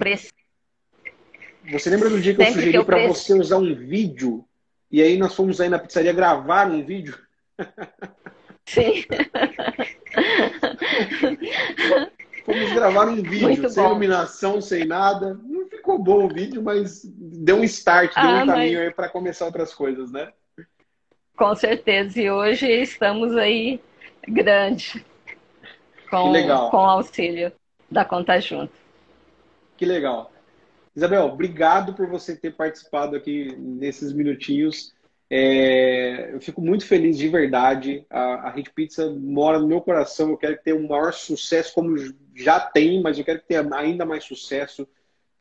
[1.72, 4.45] Você lembra do dia que Sempre eu sugeri para você usar um vídeo?
[4.91, 7.18] E aí nós fomos aí na pizzaria gravar um vídeo?
[8.66, 9.05] Sim.
[12.45, 13.89] Fomos gravar um vídeo, Muito sem bom.
[13.89, 15.39] iluminação, sem nada.
[15.43, 18.88] Não ficou bom o vídeo, mas deu um start, deu ah, um caminho mas...
[18.88, 20.32] aí para começar outras coisas, né?
[21.36, 22.22] Com certeza.
[22.22, 23.82] E hoje estamos aí
[24.28, 25.03] grande.
[26.09, 26.32] Com,
[26.70, 27.51] com auxílio
[27.89, 28.74] da Conta Junto.
[29.76, 30.32] Que legal.
[30.96, 34.93] Isabel, obrigado por você ter participado aqui nesses minutinhos.
[35.30, 38.06] É, eu fico muito feliz de verdade.
[38.10, 40.30] A, a Hit Pizza mora no meu coração.
[40.30, 41.98] Eu quero que tenha um maior sucesso, como
[42.34, 44.88] já tem, mas eu quero que tenha ainda mais sucesso,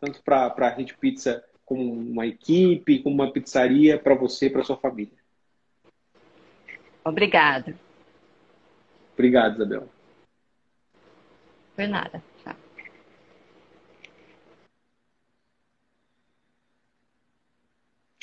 [0.01, 4.65] tanto para a Hit Pizza como uma equipe, como uma pizzaria, para você e para
[4.65, 5.17] sua família.
[7.05, 7.75] Obrigada.
[9.13, 9.89] Obrigado, Isabel.
[11.77, 12.23] Por nada.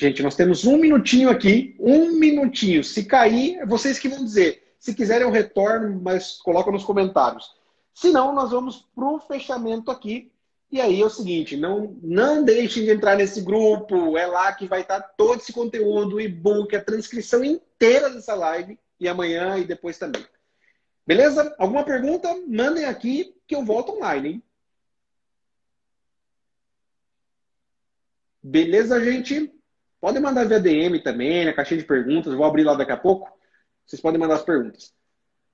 [0.02, 2.82] Gente, nós temos um minutinho aqui, um minutinho.
[2.82, 4.74] Se cair, é vocês que vão dizer.
[4.76, 7.54] Se quiserem, eu retorno, mas coloca nos comentários.
[7.94, 10.32] Se não, nós vamos para o fechamento aqui.
[10.72, 14.18] E aí é o seguinte, não, não deixem de entrar nesse grupo.
[14.18, 18.76] É lá que vai estar todo esse conteúdo, o e-book, a transcrição inteira dessa live.
[18.98, 20.26] E amanhã e depois também.
[21.06, 21.54] Beleza?
[21.60, 22.28] Alguma pergunta?
[22.48, 24.42] Mandem aqui que eu volto online, hein?
[28.42, 29.61] Beleza, gente?
[30.02, 32.34] Podem mandar via DM também, na caixinha de perguntas.
[32.34, 33.30] Vou abrir lá daqui a pouco.
[33.86, 34.92] Vocês podem mandar as perguntas.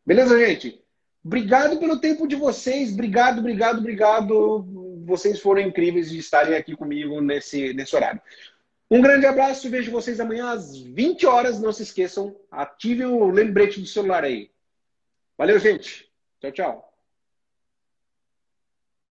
[0.06, 0.82] Beleza, gente?
[1.22, 2.94] Obrigado pelo tempo de vocês.
[2.94, 5.04] Obrigado, obrigado, obrigado.
[5.04, 8.22] Vocês foram incríveis de estarem aqui comigo nesse, nesse horário.
[8.90, 9.68] Um grande abraço.
[9.68, 11.60] Vejo vocês amanhã às 20 horas.
[11.60, 14.50] Não se esqueçam, ativem o lembrete do celular aí.
[15.36, 16.10] Valeu, gente.
[16.40, 16.87] Tchau, tchau.